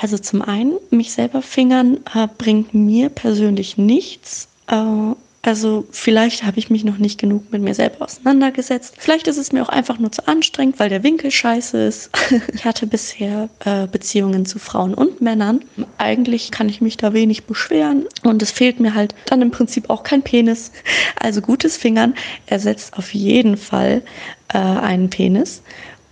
Also 0.02 0.18
zum 0.18 0.42
einen, 0.42 0.74
mich 0.90 1.14
selber 1.14 1.42
fingern 1.42 2.00
äh, 2.16 2.28
bringt 2.38 2.74
mir 2.74 3.10
persönlich 3.10 3.78
nichts. 3.78 4.48
Äh, 4.68 5.14
also 5.46 5.86
vielleicht 5.92 6.46
habe 6.46 6.58
ich 6.58 6.70
mich 6.70 6.86
noch 6.86 6.98
nicht 6.98 7.20
genug 7.20 7.52
mit 7.52 7.62
mir 7.62 7.76
selber 7.76 8.06
auseinandergesetzt. 8.06 8.96
Vielleicht 8.98 9.28
ist 9.28 9.36
es 9.38 9.52
mir 9.52 9.62
auch 9.62 9.70
einfach 9.70 10.00
nur 10.00 10.10
zu 10.10 10.26
anstrengend, 10.26 10.80
weil 10.80 10.88
der 10.88 11.04
Winkel 11.04 11.32
scheiße 11.32 11.78
ist. 11.86 12.10
ich 12.54 12.64
hatte 12.64 12.88
bisher 12.88 13.50
äh, 13.66 13.86
Beziehungen 13.86 14.46
zu 14.46 14.58
Frauen 14.58 14.94
und 14.94 15.20
Männern. 15.20 15.66
Eigentlich 15.98 16.50
kann 16.52 16.70
ich 16.70 16.80
mich 16.80 16.96
da 16.96 17.12
wenig 17.12 17.44
beschweren 17.44 18.06
und 18.24 18.42
es 18.42 18.52
fehlt 18.52 18.80
mir 18.80 18.96
halt 18.96 19.16
dann 19.26 19.42
im 19.42 19.52
Prinzip 19.52 19.90
auch 19.90 20.04
kein 20.04 20.24
Penis. 20.24 20.72
Also 21.20 21.42
gutes 21.42 21.78
Fingern 21.78 22.16
ersetzt 22.48 22.98
auf 22.98 23.14
jeden 23.14 23.56
Fall 23.56 24.02
äh, 24.50 24.58
einen 24.58 25.10
Penis. 25.10 25.62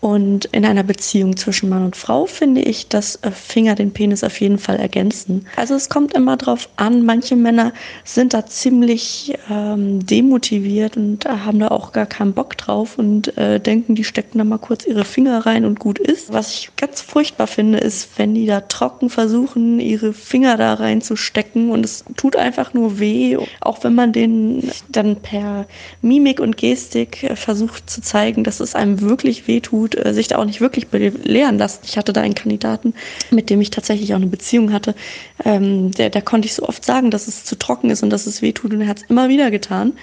Und 0.02 0.46
in 0.46 0.66
einer 0.66 0.82
Beziehung 0.82 1.38
zwischen 1.38 1.70
Mann 1.70 1.86
und 1.86 1.96
Frau 1.96 2.26
finde 2.26 2.62
ich, 2.62 2.88
dass 2.88 3.18
äh, 3.18 3.30
Finger 3.30 3.76
den 3.76 3.94
Penis 3.94 4.24
auf 4.24 4.42
jeden 4.42 4.58
Fall 4.58 4.78
ergänzen. 4.78 5.46
Also 5.56 5.76
es 5.76 5.90
kommt 5.90 6.14
immer 6.14 6.38
drauf 6.38 6.70
an, 6.76 7.06
manche 7.06 7.36
Männer 7.36 7.72
sind 8.04 8.34
da 8.34 8.48
ziemlich 8.48 9.38
ähm, 9.48 10.04
demotiviert 10.04 10.98
und 10.98 11.26
haben 11.26 11.60
da 11.60 11.68
auch 11.68 11.92
gar 11.92 12.08
keinen 12.08 12.34
Bock 12.34 12.58
drauf 12.58 12.98
und 12.98 13.38
äh, 13.38 13.60
denken, 13.60 13.94
die 13.94 14.04
stecken 14.04 14.40
da 14.40 14.44
mal 14.44 14.58
kurz 14.58 14.88
ihre 14.88 15.06
Finger 15.06 15.46
rein 15.46 15.66
und 15.66 15.80
gut 15.80 16.00
ist. 16.00 16.34
Was 16.34 16.52
ich 16.52 16.72
ganz 16.78 17.02
furchtbar 17.02 17.46
finde, 17.46 17.78
ist, 17.78 18.18
wenn 18.18 18.34
die 18.34 18.48
da 18.48 18.62
trocken 18.62 19.12
versuchen, 19.12 19.80
ihre 19.80 20.14
Finger 20.14 20.58
da 20.58 20.74
reinzustecken 20.74 21.70
und 21.70 21.86
es 21.86 22.06
tut 22.18 22.36
einfach 22.36 22.74
nur 22.74 22.98
weh, 22.98 23.38
auch 23.60 23.84
wenn 23.84 23.94
man 23.94 24.14
den 24.14 24.72
dann 24.90 25.18
per 25.18 25.68
Mimik 26.02 26.40
und 26.40 26.58
Gestik 26.58 27.22
äh, 27.22 27.36
versucht 27.36 27.88
zu 27.88 28.02
zeigen, 28.02 28.44
dass 28.44 28.60
es 28.60 28.74
einem 28.74 29.02
wirklich 29.02 29.48
weh 29.48 29.60
tut 29.60 29.90
gut 29.91 30.06
äh, 30.06 30.13
sich 30.13 30.27
da 30.27 30.38
auch 30.38 30.45
nicht 30.45 30.62
wirklich 30.62 30.88
belehren 30.88 31.58
lassen. 31.58 31.82
Ich 31.84 31.97
hatte 31.97 32.13
da 32.13 32.21
einen 32.21 32.36
Kandidaten, 32.36 32.93
mit 33.30 33.49
dem 33.49 33.62
ich 33.62 33.69
tatsächlich 33.69 34.13
auch 34.13 34.17
eine 34.17 34.27
Beziehung 34.27 34.73
hatte. 34.73 34.95
Ähm, 35.43 35.91
der, 35.91 36.10
der 36.10 36.21
konnte 36.21 36.45
ich 36.47 36.54
so 36.54 36.63
oft 36.63 36.84
sagen, 36.84 37.12
dass 37.12 37.27
es 37.27 37.43
zu 37.43 37.58
trocken 37.58 37.89
ist 37.89 38.04
und 38.04 38.10
dass 38.10 38.27
es 38.27 38.41
weh 38.41 38.51
tut 38.51 38.73
und 38.73 38.82
er 38.82 38.88
hat 38.88 38.99
es 38.99 39.04
immer 39.10 39.30
wieder 39.30 39.51
getan. 39.51 39.93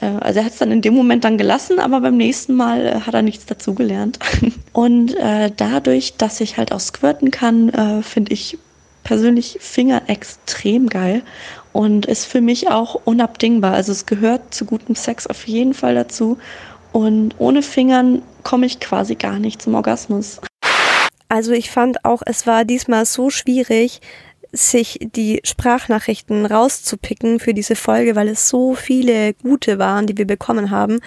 Äh, 0.00 0.06
also 0.06 0.40
er 0.40 0.44
hat 0.44 0.52
es 0.52 0.58
dann 0.58 0.72
in 0.72 0.82
dem 0.82 0.94
Moment 0.94 1.24
dann 1.24 1.38
gelassen, 1.38 1.78
aber 1.78 2.00
beim 2.00 2.16
nächsten 2.16 2.54
Mal 2.54 2.86
äh, 2.86 3.00
hat 3.00 3.14
er 3.14 3.22
nichts 3.22 3.46
dazugelernt. 3.46 4.18
Und 4.72 5.16
äh, 5.16 5.50
dadurch, 5.56 6.16
dass 6.18 6.40
ich 6.40 6.56
halt 6.56 6.70
auch 6.70 6.78
squirten 6.78 7.32
kann, 7.32 7.70
äh, 7.70 8.02
finde 8.02 8.32
ich 8.32 8.58
persönlich 9.02 9.56
Finger 9.60 10.02
extrem 10.06 10.88
geil 10.88 11.22
und 11.72 12.04
ist 12.04 12.26
für 12.26 12.42
mich 12.42 12.68
auch 12.68 12.94
unabdingbar. 13.06 13.72
Also 13.72 13.90
es 13.90 14.04
gehört 14.04 14.52
zu 14.52 14.66
gutem 14.66 14.94
Sex 14.94 15.26
auf 15.26 15.48
jeden 15.48 15.72
Fall 15.72 15.94
dazu. 15.94 16.36
Und 16.92 17.34
ohne 17.38 17.62
Fingern 17.62 18.22
komme 18.42 18.66
ich 18.66 18.80
quasi 18.80 19.14
gar 19.14 19.38
nicht 19.38 19.62
zum 19.62 19.74
Orgasmus. 19.74 20.40
Also 21.28 21.52
ich 21.52 21.70
fand 21.70 22.04
auch, 22.04 22.22
es 22.24 22.46
war 22.46 22.64
diesmal 22.64 23.04
so 23.04 23.28
schwierig, 23.28 24.00
sich 24.52 24.98
die 25.14 25.40
Sprachnachrichten 25.44 26.46
rauszupicken 26.46 27.38
für 27.38 27.52
diese 27.52 27.76
Folge, 27.76 28.16
weil 28.16 28.28
es 28.28 28.48
so 28.48 28.74
viele 28.74 29.34
gute 29.34 29.78
waren, 29.78 30.06
die 30.06 30.16
wir 30.16 30.26
bekommen 30.26 30.70
haben. 30.70 31.00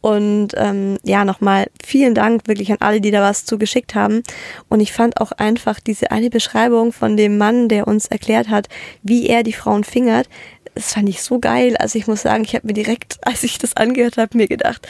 Und 0.00 0.50
ähm, 0.54 0.98
ja, 1.02 1.24
nochmal 1.24 1.66
vielen 1.84 2.14
Dank 2.14 2.46
wirklich 2.46 2.70
an 2.70 2.78
alle, 2.78 3.00
die 3.00 3.10
da 3.10 3.22
was 3.22 3.44
zugeschickt 3.44 3.96
haben. 3.96 4.22
Und 4.68 4.78
ich 4.78 4.92
fand 4.92 5.20
auch 5.20 5.32
einfach 5.32 5.80
diese 5.80 6.12
eine 6.12 6.30
Beschreibung 6.30 6.92
von 6.92 7.16
dem 7.16 7.38
Mann, 7.38 7.68
der 7.68 7.88
uns 7.88 8.06
erklärt 8.06 8.48
hat, 8.48 8.68
wie 9.02 9.26
er 9.26 9.42
die 9.42 9.52
Frauen 9.52 9.82
fingert, 9.82 10.28
das 10.76 10.92
fand 10.92 11.08
ich 11.08 11.22
so 11.22 11.40
geil. 11.40 11.76
Also 11.78 11.98
ich 11.98 12.06
muss 12.06 12.22
sagen, 12.22 12.44
ich 12.44 12.54
habe 12.54 12.66
mir 12.66 12.74
direkt, 12.74 13.18
als 13.22 13.42
ich 13.42 13.58
das 13.58 13.76
angehört 13.76 14.16
habe, 14.16 14.36
mir 14.36 14.46
gedacht, 14.46 14.86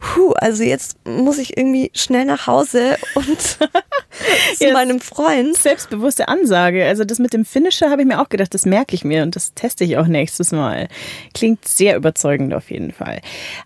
Puh, 0.00 0.32
also 0.34 0.62
jetzt 0.62 0.96
muss 1.04 1.38
ich 1.38 1.56
irgendwie 1.56 1.90
schnell 1.92 2.24
nach 2.24 2.46
Hause 2.46 2.96
und 3.14 3.40
zu 4.56 4.72
meinem 4.72 5.00
Freund. 5.00 5.56
Selbstbewusste 5.56 6.28
Ansage. 6.28 6.86
Also 6.86 7.04
das 7.04 7.18
mit 7.18 7.32
dem 7.32 7.44
Finisher 7.44 7.90
habe 7.90 8.02
ich 8.02 8.08
mir 8.08 8.20
auch 8.20 8.28
gedacht, 8.28 8.54
das 8.54 8.64
merke 8.64 8.94
ich 8.94 9.04
mir 9.04 9.24
und 9.24 9.34
das 9.34 9.54
teste 9.54 9.82
ich 9.82 9.96
auch 9.96 10.06
nächstes 10.06 10.52
Mal. 10.52 10.88
Klingt 11.34 11.66
sehr 11.66 11.96
überzeugend 11.96 12.54
auf 12.54 12.70
jeden 12.70 12.92
Fall. 12.92 13.20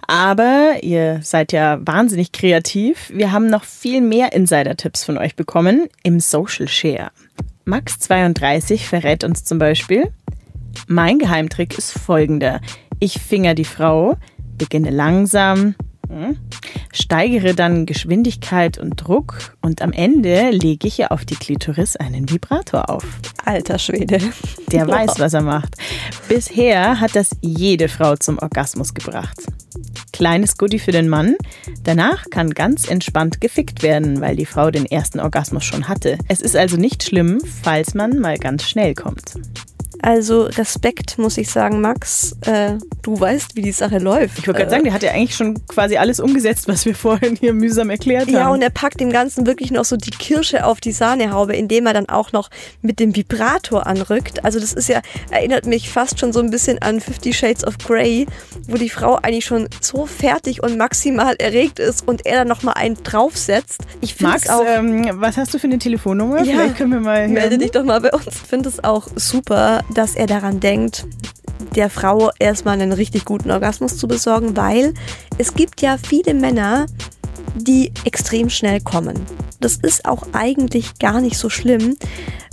Aber 0.07 0.77
ihr 0.81 1.21
seid 1.23 1.53
ja 1.53 1.79
wahnsinnig 1.83 2.33
kreativ. 2.33 3.11
Wir 3.13 3.31
haben 3.31 3.49
noch 3.49 3.65
viel 3.65 4.01
mehr 4.01 4.33
Insider-Tipps 4.33 5.05
von 5.05 5.19
euch 5.19 5.37
bekommen 5.37 5.89
im 6.03 6.19
Social 6.19 6.67
Share. 6.67 7.11
Max32 7.67 8.79
verrät 8.79 9.23
uns 9.23 9.45
zum 9.45 9.59
Beispiel, 9.59 10.11
mein 10.87 11.19
Geheimtrick 11.19 11.77
ist 11.79 11.99
folgender. 11.99 12.61
Ich 13.01 13.21
finger 13.21 13.55
die 13.55 13.65
Frau, 13.65 14.17
beginne 14.59 14.91
langsam, 14.91 15.75
hm, 16.09 16.37
steigere 16.93 17.55
dann 17.55 17.87
Geschwindigkeit 17.87 18.77
und 18.77 18.97
Druck 18.97 19.57
und 19.63 19.81
am 19.81 19.93
Ende 19.93 20.51
lege 20.51 20.87
ich 20.87 20.99
ihr 20.99 21.11
auf 21.11 21.25
die 21.25 21.37
Klitoris 21.37 21.97
einen 21.97 22.29
Vibrator 22.31 22.91
auf. 22.91 23.07
Alter 23.45 23.79
Schwede. 23.79 24.19
Der 24.71 24.87
weiß, 24.87 25.19
was 25.19 25.33
er 25.33 25.41
macht. 25.41 25.77
Bisher 26.29 27.01
hat 27.01 27.17
das 27.17 27.31
jede 27.41 27.89
Frau 27.89 28.17
zum 28.17 28.39
Orgasmus 28.39 28.93
gebracht. 28.93 29.39
Kleines 30.13 30.59
Goodie 30.59 30.79
für 30.79 30.93
den 30.93 31.09
Mann. 31.09 31.37
Danach 31.85 32.27
kann 32.31 32.51
ganz 32.51 32.87
entspannt 32.87 33.41
gefickt 33.41 33.83
werden, 33.83 34.21
weil 34.21 34.37
die 34.37 34.47
Frau 34.47 34.71
den 34.71 34.85
ersten 34.85 35.19
Orgasmus 35.19 35.65
schon 35.65 35.89
hatte. 35.89 36.19
Es 36.29 36.43
ist 36.43 36.57
also 36.57 36.77
nicht 36.77 37.03
schlimm, 37.03 37.41
falls 37.63 37.95
man 37.95 38.19
mal 38.19 38.37
ganz 38.37 38.65
schnell 38.65 38.95
kommt. 38.95 39.35
Also 40.03 40.43
Respekt, 40.43 41.17
muss 41.19 41.38
ich 41.38 41.49
sagen, 41.49 41.81
Max. 41.81 42.37
Äh, 42.45 42.73
du 43.03 43.19
weißt, 43.19 43.55
wie 43.55 43.62
die 43.62 43.73
Sache 43.73 43.99
läuft. 43.99 44.38
Ich 44.38 44.49
wollte 44.49 44.59
gerade 44.59 44.69
äh, 44.69 44.71
sagen, 44.71 44.85
der 44.85 44.93
hat 44.93 45.03
ja 45.05 45.12
eigentlich 45.12 45.37
schon 45.37 45.65
quasi 45.69 45.97
alles 45.97 46.19
umgesetzt, 46.19 46.67
was 46.67 46.85
wir 46.85 46.95
vorhin 46.97 47.37
hier 47.37 47.53
mühsam 47.53 47.88
erklärt 47.88 48.27
haben. 48.27 48.35
Ja, 48.35 48.49
und 48.51 48.62
er 48.62 48.71
packt 48.71 48.99
dem 48.99 49.11
Ganzen 49.11 49.47
wirklich 49.47 49.71
noch 49.71 49.85
so 49.85 49.97
die 49.97 50.11
Kirsche 50.11 50.67
auf 50.67 50.81
die 50.81 50.91
Sahnehaube, 50.91 51.55
indem 51.55 51.87
er 51.87 51.95
dann 51.95 52.09
auch 52.09 52.33
noch 52.33 52.51
mit 52.83 52.99
dem 52.99 53.15
Vibrator 53.15 53.87
anrückt. 53.87 54.45
Also 54.45 54.59
das 54.59 54.73
ist 54.73 54.88
ja, 54.88 55.03
erinnert 55.31 55.67
mich 55.67 55.88
fast 55.88 56.19
schon 56.19 56.33
so 56.33 56.41
ein 56.41 56.51
bisschen 56.51 56.83
an 56.83 57.01
Fifty 57.01 57.33
Shades 57.33 57.65
of 57.65 57.79
Grey, 57.79 58.27
wo 58.67 58.77
die 58.77 58.91
Frau 58.91 59.17
eigentlich 59.17 59.45
schon 59.45 59.69
so 59.81 60.07
fertig 60.07 60.65
und 60.65 60.77
maximal 60.77 61.37
erregt 61.37 61.79
ist 61.79 62.09
und 62.09 62.27
er 62.27 62.38
dann 62.38 62.49
nochmal 62.49 62.75
einen 62.75 63.01
draufsetzt. 63.05 63.83
Ich 64.01 64.21
Max, 64.21 64.49
auch, 64.49 64.65
ähm, 64.67 65.09
was 65.15 65.37
hast 65.37 65.55
du 65.55 65.59
für 65.59 65.69
eine 65.69 65.79
Telefonnummer? 65.79 66.43
Ja, 66.43 66.55
Vielleicht 66.55 66.77
können 66.77 66.93
wir 66.93 67.01
mal. 67.01 67.29
Melde 67.29 67.59
dich 67.59 67.71
doch 67.71 67.85
mal 67.85 68.01
bei 68.01 68.11
uns. 68.11 68.27
Ich 68.27 68.49
finde 68.49 68.69
es 68.69 68.83
auch 68.83 69.07
super, 69.15 69.83
dass 69.94 70.14
er 70.14 70.26
daran 70.26 70.61
denkt, 70.61 71.07
der 71.74 71.90
Frau 71.90 72.31
erstmal 72.38 72.81
einen 72.81 72.92
richtig 72.92 73.24
guten 73.24 73.50
Orgasmus 73.50 73.96
zu 73.96 74.07
besorgen, 74.09 74.57
weil 74.57 74.94
es 75.38 75.55
gibt 75.55 75.81
ja 75.81 75.96
viele 75.96 76.35
Männer, 76.35 76.87
die 77.55 77.92
extrem 78.05 78.50
schnell 78.50 78.81
kommen. 78.81 79.14
Das 79.61 79.76
ist 79.76 80.07
auch 80.07 80.26
eigentlich 80.33 80.98
gar 80.98 81.20
nicht 81.20 81.38
so 81.38 81.48
schlimm, 81.48 81.96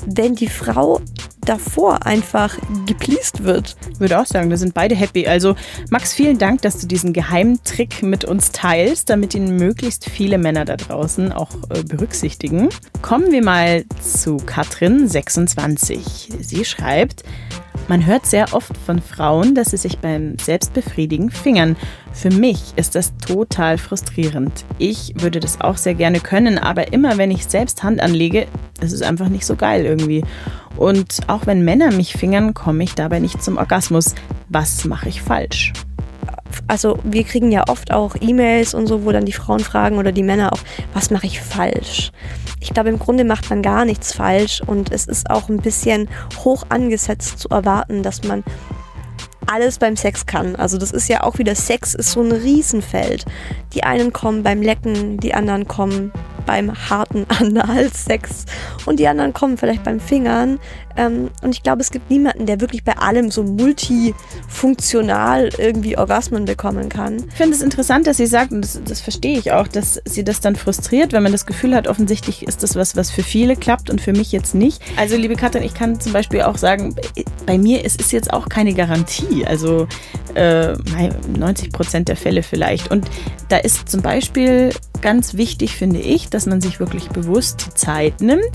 wenn 0.06 0.36
die 0.36 0.48
Frau 0.48 1.02
davor 1.50 2.06
einfach 2.06 2.56
gepleased 2.86 3.44
wird. 3.44 3.76
Ich 3.92 4.00
würde 4.00 4.20
auch 4.20 4.28
sagen, 4.28 4.52
da 4.52 4.58
sind 4.58 4.76
beide 4.76 4.96
happy. 4.96 5.26
Also 5.26 5.56
Max, 5.90 6.14
vielen 6.14 6.38
Dank, 6.38 6.62
dass 6.62 6.78
du 6.80 6.86
diesen 6.86 7.12
geheimen 7.12 7.64
Trick 7.64 8.04
mit 8.04 8.24
uns 8.24 8.52
teilst, 8.52 9.10
damit 9.10 9.34
ihn 9.34 9.56
möglichst 9.56 10.08
viele 10.08 10.38
Männer 10.38 10.64
da 10.66 10.78
draußen 10.78 11.32
auch 11.32 11.50
äh, 11.70 11.82
berücksichtigen. 11.84 12.70
Kommen 13.02 13.32
wir 13.32 13.44
mal 13.44 13.84
zu 14.00 14.38
Katrin 14.38 15.08
26. 15.08 16.30
Sie 16.40 16.64
schreibt, 16.66 17.24
man 17.88 18.06
hört 18.06 18.28
sehr 18.28 18.54
oft 18.54 18.78
von 18.86 19.02
Frauen, 19.02 19.56
dass 19.56 19.72
sie 19.72 19.78
sich 19.78 19.98
beim 19.98 20.38
Selbstbefriedigen 20.38 21.32
fingern. 21.32 21.76
Für 22.14 22.30
mich 22.30 22.74
ist 22.76 22.94
das 22.94 23.18
total 23.18 23.80
frustrierend. 23.80 24.66
Ich 24.78 25.16
würde 25.18 25.40
das 25.40 25.60
auch 25.62 25.78
sehr 25.78 25.96
gerne 25.96 26.20
können, 26.20 26.60
aber 26.60 26.94
immer 26.94 27.18
wenn 27.18 27.32
ich 27.32 27.48
selbst 27.48 27.82
Hand 27.82 28.02
anlege, 28.02 28.46
ist 28.82 28.94
es 28.94 29.02
einfach 29.02 29.30
nicht 29.30 29.46
so 29.48 29.56
geil 29.56 29.86
irgendwie. 29.86 30.24
Und 30.78 31.20
auch 31.28 31.46
wenn 31.46 31.64
Männer 31.64 31.92
mich 31.92 32.14
fingern, 32.14 32.54
komme 32.54 32.84
ich 32.84 32.96
dabei 32.96 33.20
nicht 33.20 33.44
zum 33.44 33.58
Orgasmus. 33.58 34.16
Was 34.50 34.86
mache 34.86 35.10
ich 35.10 35.22
falsch? 35.22 35.74
also 36.68 37.00
wir 37.04 37.24
kriegen 37.24 37.52
ja 37.52 37.64
oft 37.68 37.92
auch 37.92 38.16
E-Mails 38.20 38.74
und 38.74 38.88
so, 38.88 39.04
wo 39.04 39.12
dann 39.12 39.26
die 39.26 39.34
Frauen 39.34 39.60
fragen 39.60 39.98
oder 39.98 40.12
die 40.12 40.24
Männer 40.24 40.54
auch, 40.54 40.60
was 40.94 41.10
mache 41.10 41.26
ich 41.26 41.42
falsch? 41.42 42.12
Ich 42.60 42.74
glaube, 42.74 42.90
im 42.90 43.00
Grunde 43.00 43.24
macht 43.24 43.50
man 43.50 43.62
gar 43.62 43.86
nichts 43.86 44.14
falsch 44.14 44.62
und 44.66 44.92
es 44.92 45.06
ist 45.06 45.30
auch 45.30 45.50
ein 45.50 45.58
bisschen 45.58 46.10
hoch 46.44 46.66
angesetzt 46.70 47.40
zu 47.40 47.50
erwarten, 47.50 48.04
dass 48.04 48.24
man 48.24 48.44
alles 49.48 49.80
beim 49.80 49.96
Sex 49.96 50.26
kann. 50.26 50.56
Also 50.56 50.78
das 50.78 50.92
ist 50.92 51.10
ja 51.10 51.24
auch 51.24 51.40
wieder, 51.40 51.56
Sex 51.56 51.96
ist 51.96 52.12
so 52.12 52.22
ein 52.22 52.32
Riesenfeld. 52.32 53.26
Die 53.74 53.84
einen 53.84 54.14
kommen 54.14 54.44
beim 54.44 54.62
Lecken, 54.62 55.18
die 55.18 55.34
anderen 55.34 55.68
kommen 55.68 56.12
beim 56.50 56.74
harten 56.90 57.28
Analsex 57.40 58.46
und 58.88 59.00
die 59.00 59.08
anderen 59.08 59.34
kommen 59.34 59.56
vielleicht 59.56 59.84
beim 59.84 60.00
Fingern. 60.00 60.60
Ähm, 60.98 61.30
und 61.44 61.54
ich 61.54 61.62
glaube, 61.62 61.82
es 61.82 61.92
gibt 61.92 62.10
niemanden, 62.10 62.48
der 62.48 62.60
wirklich 62.60 62.84
bei 62.84 62.98
allem 62.98 63.30
so 63.30 63.44
multifunktional 63.44 65.52
irgendwie 65.60 65.96
Orgasmen 65.96 66.46
bekommen 66.46 66.90
kann. 66.90 67.18
Ich 67.30 67.36
finde 67.36 67.56
es 67.56 67.62
interessant, 67.62 68.08
dass 68.08 68.18
sie 68.18 68.26
sagt, 68.26 68.52
und 68.52 68.62
das, 68.62 68.82
das 68.84 69.00
verstehe 69.00 69.38
ich 69.38 69.52
auch, 69.52 69.68
dass 69.68 70.02
sie 70.06 70.24
das 70.24 70.40
dann 70.40 70.56
frustriert, 70.56 71.14
wenn 71.14 71.22
man 71.22 71.32
das 71.32 71.46
Gefühl 71.46 71.76
hat, 71.76 71.88
offensichtlich 71.88 72.48
ist 72.48 72.64
das 72.64 72.76
was, 72.76 72.96
was 72.96 73.12
für 73.12 73.22
viele 73.22 73.56
klappt 73.56 73.92
und 73.92 74.02
für 74.02 74.14
mich 74.14 74.32
jetzt 74.32 74.56
nicht. 74.56 74.82
Also, 74.98 75.18
liebe 75.18 75.36
Katrin, 75.36 75.62
ich 75.62 75.76
kann 75.76 76.00
zum 76.00 76.14
Beispiel 76.14 76.42
auch 76.42 76.58
sagen, 76.58 76.96
bei 77.46 77.60
mir 77.60 77.86
ist 77.86 78.02
es 78.02 78.12
jetzt 78.12 78.34
auch 78.34 78.50
keine 78.50 78.74
Garantie. 78.74 79.46
Also 79.46 79.88
äh, 80.34 80.74
90 81.38 81.72
Prozent 81.72 82.08
der 82.08 82.16
Fälle 82.16 82.42
vielleicht. 82.42 82.90
Und 82.90 83.08
da 83.50 83.58
ist 83.58 83.88
zum 83.88 84.02
Beispiel 84.02 84.72
ganz 85.02 85.36
wichtig, 85.36 85.76
finde 85.76 86.00
ich, 86.00 86.30
dass 86.30 86.39
man 86.46 86.62
sich 86.62 86.80
wirklich 86.80 87.10
bewusst 87.10 87.68
die 87.68 87.74
Zeit 87.74 88.22
nimmt, 88.22 88.50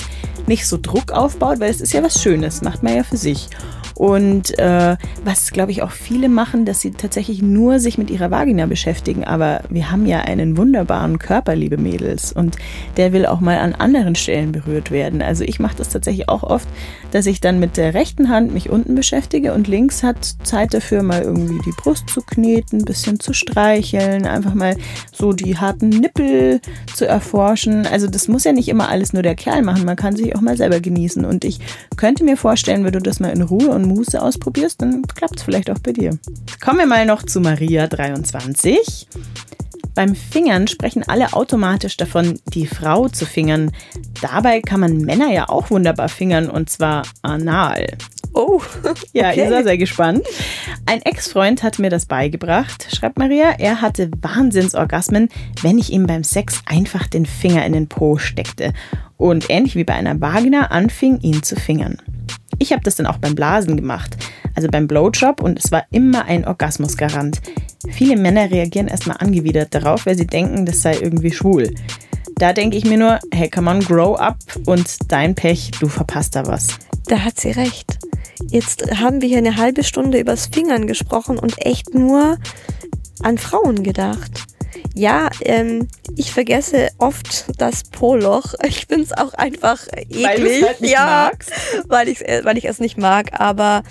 nicht 0.47 0.67
so 0.67 0.79
Druck 0.81 1.13
aufbaut, 1.13 1.61
weil 1.61 1.71
es 1.71 1.81
ist 1.81 1.93
ja 1.93 2.03
was 2.03 2.23
Schönes, 2.23 2.63
macht 2.63 2.83
man 2.83 2.97
ja 2.97 3.03
für 3.03 3.17
sich. 3.17 3.49
Und 3.95 4.59
äh, 4.59 4.97
was, 5.25 5.53
glaube 5.53 5.73
ich, 5.73 5.83
auch 5.83 5.91
viele 5.91 6.29
machen, 6.29 6.65
dass 6.65 6.81
sie 6.81 6.91
tatsächlich 6.93 7.43
nur 7.43 7.79
sich 7.79 7.99
mit 7.99 8.11
ihrer 8.11 8.31
Vagina 8.31 8.67
beschäftigen. 8.67 9.25
Aber 9.25 9.63
wir 9.69 9.91
haben 9.91 10.07
ja 10.07 10.21
einen 10.21 10.57
wunderbaren 10.57 11.19
Körper, 11.19 11.55
liebe 11.55 11.77
Mädels. 11.77 12.33
Und 12.33 12.57
der 12.97 13.13
will 13.13 13.27
auch 13.27 13.41
mal 13.41 13.59
an 13.59 13.75
anderen 13.75 14.15
Stellen 14.15 14.53
berührt 14.53 14.91
werden. 14.91 15.23
Also 15.23 15.45
ich 15.45 15.61
mache 15.61 15.77
das 15.77 15.89
tatsächlich 15.89 16.29
auch 16.29 16.43
oft, 16.43 16.69
dass 17.13 17.27
ich 17.27 17.41
dann 17.41 17.61
mit 17.61 17.77
der 17.77 17.95
rechten 17.95 18.29
Hand 18.29 18.53
mich 18.53 18.71
unten 18.71 18.95
beschäftige 18.95 19.55
und 19.55 19.69
links 19.69 20.03
hat 20.03 20.25
Zeit 20.43 20.75
dafür, 20.75 21.03
mal 21.03 21.23
irgendwie 21.23 21.61
die 21.65 21.73
Brust 21.77 22.09
zu 22.09 22.21
kneten, 22.23 22.81
ein 22.81 22.85
bisschen 22.85 23.21
zu 23.21 23.33
streicheln, 23.33 24.27
einfach 24.27 24.55
mal 24.55 24.77
so 25.13 25.33
die 25.33 25.57
harten 25.57 25.89
Nippel 25.89 26.61
zu 26.95 27.07
erforschen. 27.07 27.87
Also 27.87 28.09
das 28.09 28.29
muss 28.29 28.45
ja 28.45 28.53
nicht 28.53 28.69
immer 28.69 28.89
alles 28.89 29.13
nur 29.13 29.23
der 29.23 29.35
Kerl 29.35 29.63
machen. 29.63 29.85
Man 29.85 29.97
kann 29.97 30.17
sich 30.17 30.35
auch 30.35 30.41
mal 30.41 30.57
selber 30.57 30.81
genießen. 30.81 31.25
Und 31.25 31.45
ich 31.45 31.61
könnte 31.97 32.25
mir 32.25 32.37
vorstellen, 32.37 32.85
wenn 32.85 32.93
du 32.93 33.01
das 33.01 33.21
mal 33.21 33.31
in 33.31 33.43
Ruhe 33.43 33.69
und 33.69 33.84
Mousse 33.85 34.23
ausprobierst, 34.23 34.83
dann 34.83 35.03
klappt 35.03 35.37
es 35.37 35.43
vielleicht 35.43 35.71
auch 35.71 35.79
bei 35.79 35.93
dir. 35.93 36.19
Kommen 36.63 36.79
wir 36.79 36.87
mal 36.87 37.07
noch 37.07 37.23
zu 37.23 37.41
Maria 37.41 37.87
23. 37.87 39.09
Beim 39.95 40.17
Fingern 40.17 40.67
sprechen 40.67 41.05
alle 41.07 41.35
automatisch 41.35 41.97
davon, 41.97 42.41
die 42.53 42.67
Frau 42.67 43.09
zu 43.09 43.27
fingern. 43.27 43.71
Dabei 44.21 44.61
kann 44.61 44.81
man 44.81 44.99
Männer 44.99 45.31
ja 45.33 45.49
auch 45.49 45.71
wunderbar 45.71 46.09
fingern 46.09 46.51
und 46.51 46.69
zwar 46.69 47.05
anal. 47.23 47.87
Oh, 48.33 48.61
ja, 49.13 49.29
okay. 49.31 49.39
ihr 49.39 49.49
seid 49.49 49.65
sehr 49.65 49.79
gespannt. 49.79 50.27
Ein 50.87 51.03
Ex-Freund 51.03 51.63
hat 51.63 51.79
mir 51.79 51.91
das 51.91 52.07
beigebracht, 52.07 52.89
schreibt 52.95 53.17
Maria. 53.17 53.51
Er 53.59 53.81
hatte 53.81 54.11
Wahnsinnsorgasmen, 54.21 55.29
wenn 55.63 55.79
ich 55.79 55.93
ihm 55.93 56.09
beim 56.09 56.25
Sex 56.25 56.61
einfach 56.67 57.07
den 57.07 57.27
Finger 57.27 57.65
in 57.65 57.73
den 57.73 57.89
Po 57.89 58.19
steckte 58.19 58.73
und 59.17 59.49
ähnlich 59.49 59.77
wie 59.77 59.85
bei 59.85 59.95
einer 59.95 60.21
Vagina 60.21 60.67
anfing, 60.67 61.21
ihn 61.21 61.45
zu 61.45 61.55
fingern. 61.55 61.99
Ich 62.59 62.73
habe 62.73 62.83
das 62.83 62.97
dann 62.97 63.07
auch 63.07 63.19
beim 63.19 63.35
Blasen 63.35 63.77
gemacht, 63.77 64.17
also 64.55 64.69
beim 64.69 64.87
Blowjob 64.87 65.43
und 65.43 65.59
es 65.59 65.73
war 65.73 65.85
immer 65.91 66.25
ein 66.27 66.45
Orgasmusgarant. 66.47 67.41
Viele 67.91 68.17
Männer 68.17 68.51
reagieren 68.51 68.89
erstmal 68.89 69.19
angewidert 69.19 69.75
darauf, 69.75 70.07
weil 70.07 70.17
sie 70.17 70.27
denken, 70.27 70.67
das 70.67 70.83
sei 70.83 70.97
irgendwie 70.99 71.33
schwul. 71.33 71.75
Da 72.37 72.53
denke 72.53 72.77
ich 72.77 72.85
mir 72.85 72.99
nur, 72.99 73.19
hey, 73.33 73.49
come 73.49 73.71
on, 73.71 73.81
grow 73.81 74.17
up 74.17 74.39
und 74.67 74.97
dein 75.09 75.35
Pech, 75.35 75.71
du 75.79 75.89
verpasst 75.89 76.35
da 76.35 76.47
was. 76.47 76.79
Da 77.07 77.21
hat 77.21 77.39
sie 77.39 77.51
recht. 77.51 77.99
Jetzt 78.49 78.85
haben 78.99 79.21
wir 79.21 79.29
hier 79.29 79.39
eine 79.39 79.57
halbe 79.57 79.85
Stunde 79.85 80.19
übers 80.19 80.47
Fingern 80.47 80.87
gesprochen 80.87 81.39
und 81.39 81.65
echt 81.65 81.95
nur 81.95 82.39
an 83.23 83.39
Frauen 83.39 83.83
gedacht. 83.83 84.47
Ja, 84.95 85.31
ähm, 85.43 85.89
ich 86.17 86.33
vergesse 86.33 86.89
oft 86.99 87.47
das 87.59 87.85
Poloch. 87.85 88.55
Ich 88.67 88.87
finde 88.87 89.05
es 89.05 89.13
auch 89.13 89.35
einfach 89.35 89.87
eklig. 89.93 90.25
Weil 90.25 90.41
du's 90.41 90.69
halt 90.69 90.81
nicht 90.81 90.93
ja, 90.93 91.31
magst. 91.31 91.53
weil 91.89 92.09
ich 92.09 92.21
weil 92.21 92.59
ich 92.59 92.65
es 92.65 92.81
nicht 92.81 92.99
mag. 92.99 93.41
Aber 93.41 93.83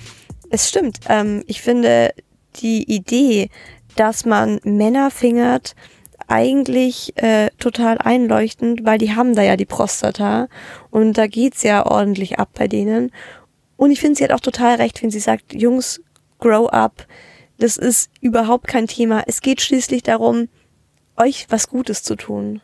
es 0.50 0.70
stimmt. 0.70 1.00
Ähm, 1.10 1.44
ich 1.48 1.62
finde 1.62 2.14
die 2.58 2.84
Idee, 2.84 3.50
dass 3.96 4.26
man 4.26 4.60
Männer 4.64 5.12
fingert, 5.12 5.76
eigentlich 6.28 7.14
äh, 7.18 7.50
total 7.60 7.98
einleuchtend, 7.98 8.86
weil 8.86 8.98
die 8.98 9.16
haben 9.16 9.36
da 9.36 9.44
ja 9.44 9.58
die 9.58 9.66
Prostata 9.66 10.48
und 10.90 11.18
da 11.18 11.28
geht's 11.28 11.64
ja 11.64 11.86
ordentlich 11.86 12.40
ab 12.40 12.50
bei 12.54 12.68
denen. 12.68 13.12
Und 13.78 13.92
ich 13.92 14.00
finde, 14.00 14.16
sie 14.16 14.24
hat 14.24 14.32
auch 14.32 14.40
total 14.40 14.76
recht, 14.76 15.02
wenn 15.04 15.12
sie 15.12 15.20
sagt, 15.20 15.54
Jungs, 15.54 16.02
grow 16.40 16.68
up. 16.68 17.06
Das 17.58 17.78
ist 17.78 18.10
überhaupt 18.22 18.68
kein 18.68 18.88
Thema. 18.88 19.24
Es 19.28 19.42
geht 19.42 19.62
schließlich 19.62 20.04
darum, 20.04 20.48
euch 21.18 21.48
was 21.50 21.70
Gutes 21.70 22.04
zu 22.04 22.16
tun. 22.16 22.62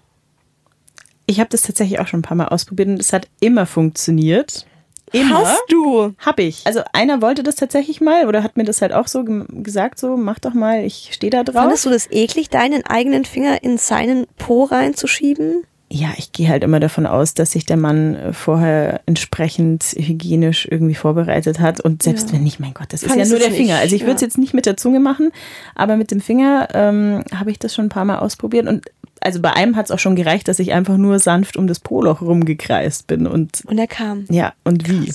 Ich 1.25 1.39
habe 1.39 1.49
das 1.49 1.61
tatsächlich 1.61 1.99
auch 1.99 2.07
schon 2.07 2.19
ein 2.19 2.23
paar 2.23 2.37
Mal 2.37 2.47
ausprobiert 2.47 2.89
und 2.89 2.99
es 2.99 3.13
hat 3.13 3.27
immer 3.39 3.65
funktioniert. 3.65 4.65
Immer. 5.11 5.39
Hast 5.39 5.63
du? 5.69 6.13
Hab 6.19 6.39
ich. 6.39 6.65
Also 6.65 6.81
einer 6.93 7.21
wollte 7.21 7.43
das 7.43 7.55
tatsächlich 7.55 8.01
mal 8.01 8.27
oder 8.27 8.43
hat 8.43 8.57
mir 8.57 8.63
das 8.63 8.81
halt 8.81 8.93
auch 8.93 9.07
so 9.07 9.23
gesagt, 9.23 9.99
so 9.99 10.17
mach 10.17 10.39
doch 10.39 10.53
mal, 10.53 10.83
ich 10.83 11.09
stehe 11.13 11.31
da 11.31 11.43
drauf. 11.43 11.55
Fandest 11.55 11.85
du 11.85 11.89
das 11.89 12.09
eklig, 12.11 12.49
deinen 12.49 12.85
eigenen 12.85 13.25
Finger 13.25 13.63
in 13.63 13.77
seinen 13.77 14.27
Po 14.37 14.65
reinzuschieben? 14.65 15.63
Ja, 15.91 16.09
ich 16.17 16.31
gehe 16.31 16.47
halt 16.47 16.63
immer 16.63 16.79
davon 16.79 17.07
aus, 17.07 17.33
dass 17.33 17.51
sich 17.51 17.65
der 17.65 17.77
Mann 17.77 18.15
äh, 18.15 18.33
vorher 18.33 19.01
entsprechend 19.07 19.83
hygienisch 19.97 20.67
irgendwie 20.69 20.93
vorbereitet 20.93 21.59
hat. 21.59 21.81
Und 21.81 22.03
selbst 22.03 22.27
Ja. 22.27 22.33
wenn 22.35 22.43
nicht, 22.43 22.59
mein 22.59 22.75
Gott, 22.75 22.93
das 22.93 23.01
ist 23.01 23.09
Fandest 23.09 23.31
ja 23.31 23.37
nur 23.39 23.47
der 23.47 23.55
Finger. 23.55 23.73
nicht? 23.73 23.81
Also 23.81 23.95
ich 23.95 24.03
würde 24.03 24.13
es 24.15 24.21
Ja. 24.21 24.27
jetzt 24.27 24.37
nicht 24.37 24.53
mit 24.53 24.67
der 24.67 24.77
Zunge 24.77 24.99
machen, 24.99 25.31
aber 25.73 25.97
mit 25.97 26.11
dem 26.11 26.21
Finger 26.21 26.67
ähm, 26.73 27.23
habe 27.33 27.49
ich 27.49 27.57
das 27.57 27.73
schon 27.73 27.85
ein 27.85 27.89
paar 27.89 28.05
Mal 28.05 28.19
ausprobiert. 28.19 28.67
Und 28.67 28.85
also 29.21 29.41
bei 29.41 29.51
einem 29.51 29.75
hat 29.75 29.85
es 29.85 29.91
auch 29.91 29.97
schon 29.99 30.15
gereicht, 30.15 30.47
dass 30.47 30.59
ich 30.59 30.73
einfach 30.73 30.95
nur 30.97 31.17
sanft 31.17 31.57
um 31.57 31.65
das 31.65 31.79
Poloch 31.79 32.21
rumgekreist 32.21 33.07
bin. 33.07 33.25
Und 33.25 33.63
Und 33.65 33.79
er 33.79 33.87
kam. 33.87 34.25
ja, 34.29 34.53
und 34.63 34.87
wie? 34.87 35.11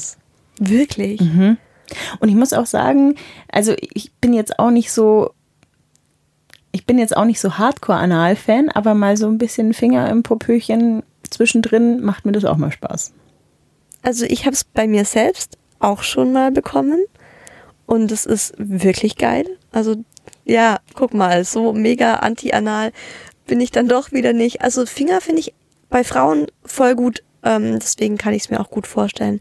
Wirklich? 0.59 1.21
Mhm. 1.21 1.57
Und 2.19 2.29
ich 2.29 2.35
muss 2.35 2.53
auch 2.53 2.67
sagen, 2.67 3.15
also 3.49 3.75
ich 3.79 4.11
bin 4.21 4.33
jetzt 4.33 4.59
auch 4.59 4.71
nicht 4.71 4.91
so, 4.91 5.31
ich 6.75 6.87
bin 6.87 6.99
jetzt 6.99 7.17
auch 7.17 7.25
nicht 7.25 7.41
so 7.41 7.57
Hardcore-Anal-Fan, 7.57 8.69
aber 8.69 8.95
mal 8.95 9.17
so 9.17 9.29
ein 9.29 9.39
bisschen 9.39 9.75
Finger 9.75 10.11
im 10.11 10.25
Popöchen 10.25 11.05
zwischendrin 11.31 12.03
macht 12.03 12.27
mir 12.27 12.33
das 12.33 12.45
auch 12.45 12.57
mal 12.57 12.73
Spaß. 12.73 13.13
Also 14.03 14.27
ich 14.27 14.45
habe 14.45 14.55
es 14.55 14.65
bei 14.65 14.89
mir 14.89 15.05
selbst 15.05 15.57
auch 15.79 16.03
schon 16.03 16.33
mal 16.33 16.51
bekommen 16.51 17.05
und 17.87 18.11
es 18.11 18.27
ist 18.27 18.55
wirklich 18.59 19.17
geil. 19.17 19.47
Also 19.71 20.03
ja, 20.45 20.81
guck 20.95 21.15
mal, 21.15 21.45
so 21.45 21.73
mega 21.73 22.17
anti-anal 22.17 22.91
bin 23.47 23.61
ich 23.61 23.71
dann 23.71 23.87
doch 23.87 24.11
wieder 24.11 24.33
nicht. 24.33 24.61
Also 24.61 24.85
Finger 24.85 25.21
finde 25.21 25.43
ich 25.43 25.55
bei 25.91 26.03
Frauen 26.03 26.49
voll 26.65 26.97
gut, 26.97 27.23
ähm, 27.45 27.79
deswegen 27.79 28.19
kann 28.19 28.35
ich 28.35 28.43
es 28.43 28.51
mir 28.51 28.59
auch 28.59 28.71
gut 28.71 28.89
vorstellen, 28.89 29.41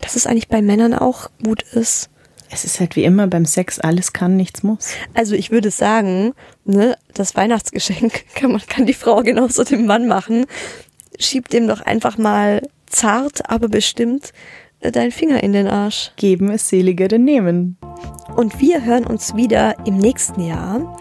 dass 0.00 0.14
es 0.14 0.26
eigentlich 0.26 0.48
bei 0.48 0.60
Männern 0.60 0.92
auch 0.92 1.30
gut 1.42 1.62
ist. 1.62 2.10
Es 2.56 2.64
ist 2.64 2.80
halt 2.80 2.96
wie 2.96 3.04
immer 3.04 3.26
beim 3.26 3.44
Sex, 3.44 3.78
alles 3.78 4.14
kann, 4.14 4.34
nichts 4.34 4.62
muss. 4.62 4.94
Also 5.12 5.34
ich 5.34 5.50
würde 5.50 5.70
sagen, 5.70 6.32
ne, 6.64 6.96
das 7.12 7.36
Weihnachtsgeschenk 7.36 8.24
kann 8.34 8.50
man 8.50 8.62
kann 8.66 8.86
die 8.86 8.94
Frau 8.94 9.20
genauso 9.20 9.62
dem 9.62 9.84
Mann 9.84 10.08
machen. 10.08 10.46
Schieb 11.18 11.50
dem 11.50 11.68
doch 11.68 11.82
einfach 11.82 12.16
mal 12.16 12.62
zart, 12.86 13.50
aber 13.50 13.68
bestimmt 13.68 14.32
äh, 14.80 14.90
deinen 14.90 15.10
Finger 15.10 15.42
in 15.42 15.52
den 15.52 15.66
Arsch. 15.66 16.12
Geben 16.16 16.50
ist 16.50 16.70
seliger 16.70 17.08
denn 17.08 17.24
nehmen. 17.24 17.76
Und 18.36 18.58
wir 18.58 18.86
hören 18.86 19.06
uns 19.06 19.36
wieder 19.36 19.76
im 19.84 19.98
nächsten 19.98 20.40
Jahr. 20.40 20.96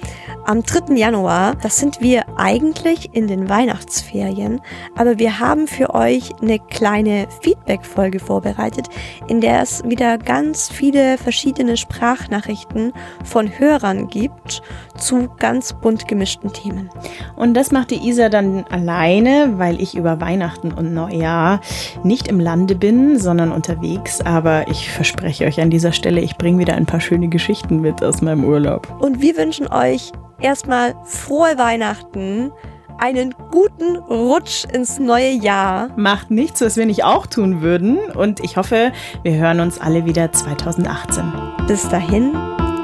Am 0.48 0.62
3. 0.62 0.94
Januar, 0.94 1.56
das 1.56 1.78
sind 1.78 2.02
wir 2.02 2.24
eigentlich 2.38 3.10
in 3.14 3.26
den 3.26 3.50
Weihnachtsferien, 3.50 4.62
aber 4.96 5.18
wir 5.18 5.40
haben 5.40 5.66
für 5.66 5.96
euch 5.96 6.30
eine 6.40 6.60
kleine 6.60 7.26
Feedback-Folge 7.42 8.20
vorbereitet, 8.20 8.88
in 9.28 9.42
der 9.42 9.64
es 9.64 9.84
wieder 9.86 10.20
ganz 10.20 10.70
viele 10.70 11.18
verschiedene 11.18 11.78
Sprachnachrichten 11.78 12.94
von 13.24 13.58
Hörern 13.58 14.08
gibt 14.08 14.62
zu 14.96 15.30
ganz 15.40 15.74
bunt 15.74 16.08
gemischten 16.08 16.54
Themen. 16.54 16.92
Und 17.36 17.56
das 17.56 17.72
macht 17.72 17.90
die 17.90 18.08
Isa 18.08 18.30
dann 18.30 18.66
alleine, 18.66 19.56
weil 19.58 19.82
ich 19.82 19.96
über 19.96 20.22
Weihnachten 20.22 20.72
und 20.72 20.94
Neujahr 20.94 21.60
nicht 22.04 22.28
im 22.28 22.40
Lande 22.40 22.76
bin, 22.76 23.18
sondern 23.18 23.52
unterwegs. 23.52 24.22
Aber 24.22 24.68
ich 24.68 24.92
verspreche 24.92 25.46
euch 25.46 25.60
an 25.60 25.72
dieser 25.72 25.92
Stelle, 25.92 26.22
ich 26.22 26.38
bringe 26.38 26.60
wieder 26.60 26.76
ein 26.76 26.86
paar 26.86 27.02
schöne 27.02 27.30
Geschichten 27.30 27.82
mit 27.82 28.04
aus 28.04 28.22
meinem 28.22 28.46
Urlaub. 28.46 28.88
Und 29.02 29.22
wir 29.22 29.36
wünschen 29.38 29.68
euch 29.68 30.12
erstmal 30.40 30.96
frohe 31.06 31.58
Weihnachten, 31.58 32.52
einen 32.98 33.36
guten 33.52 33.98
Rutsch 33.98 34.66
ins 34.72 35.00
neue 35.00 35.32
Jahr. 35.32 35.90
Macht 35.98 36.32
nichts, 36.32 36.62
was 36.62 36.78
wir 36.78 36.86
nicht 36.86 37.04
auch 37.04 37.28
tun 37.28 37.62
würden. 37.62 37.98
Und 38.12 38.40
ich 38.40 38.58
hoffe, 38.58 38.92
wir 39.24 39.36
hören 39.36 39.60
uns 39.60 39.80
alle 39.80 40.06
wieder 40.06 40.32
2018. 40.32 41.24
Bis 41.68 41.88
dahin, 41.90 42.34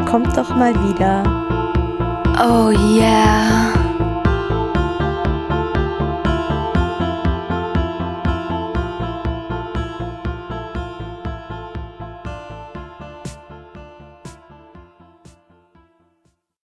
kommt 0.10 0.36
doch 0.36 0.50
mal 0.56 0.74
wieder. 0.90 1.24
Oh 2.38 2.72
yeah. 2.98 3.81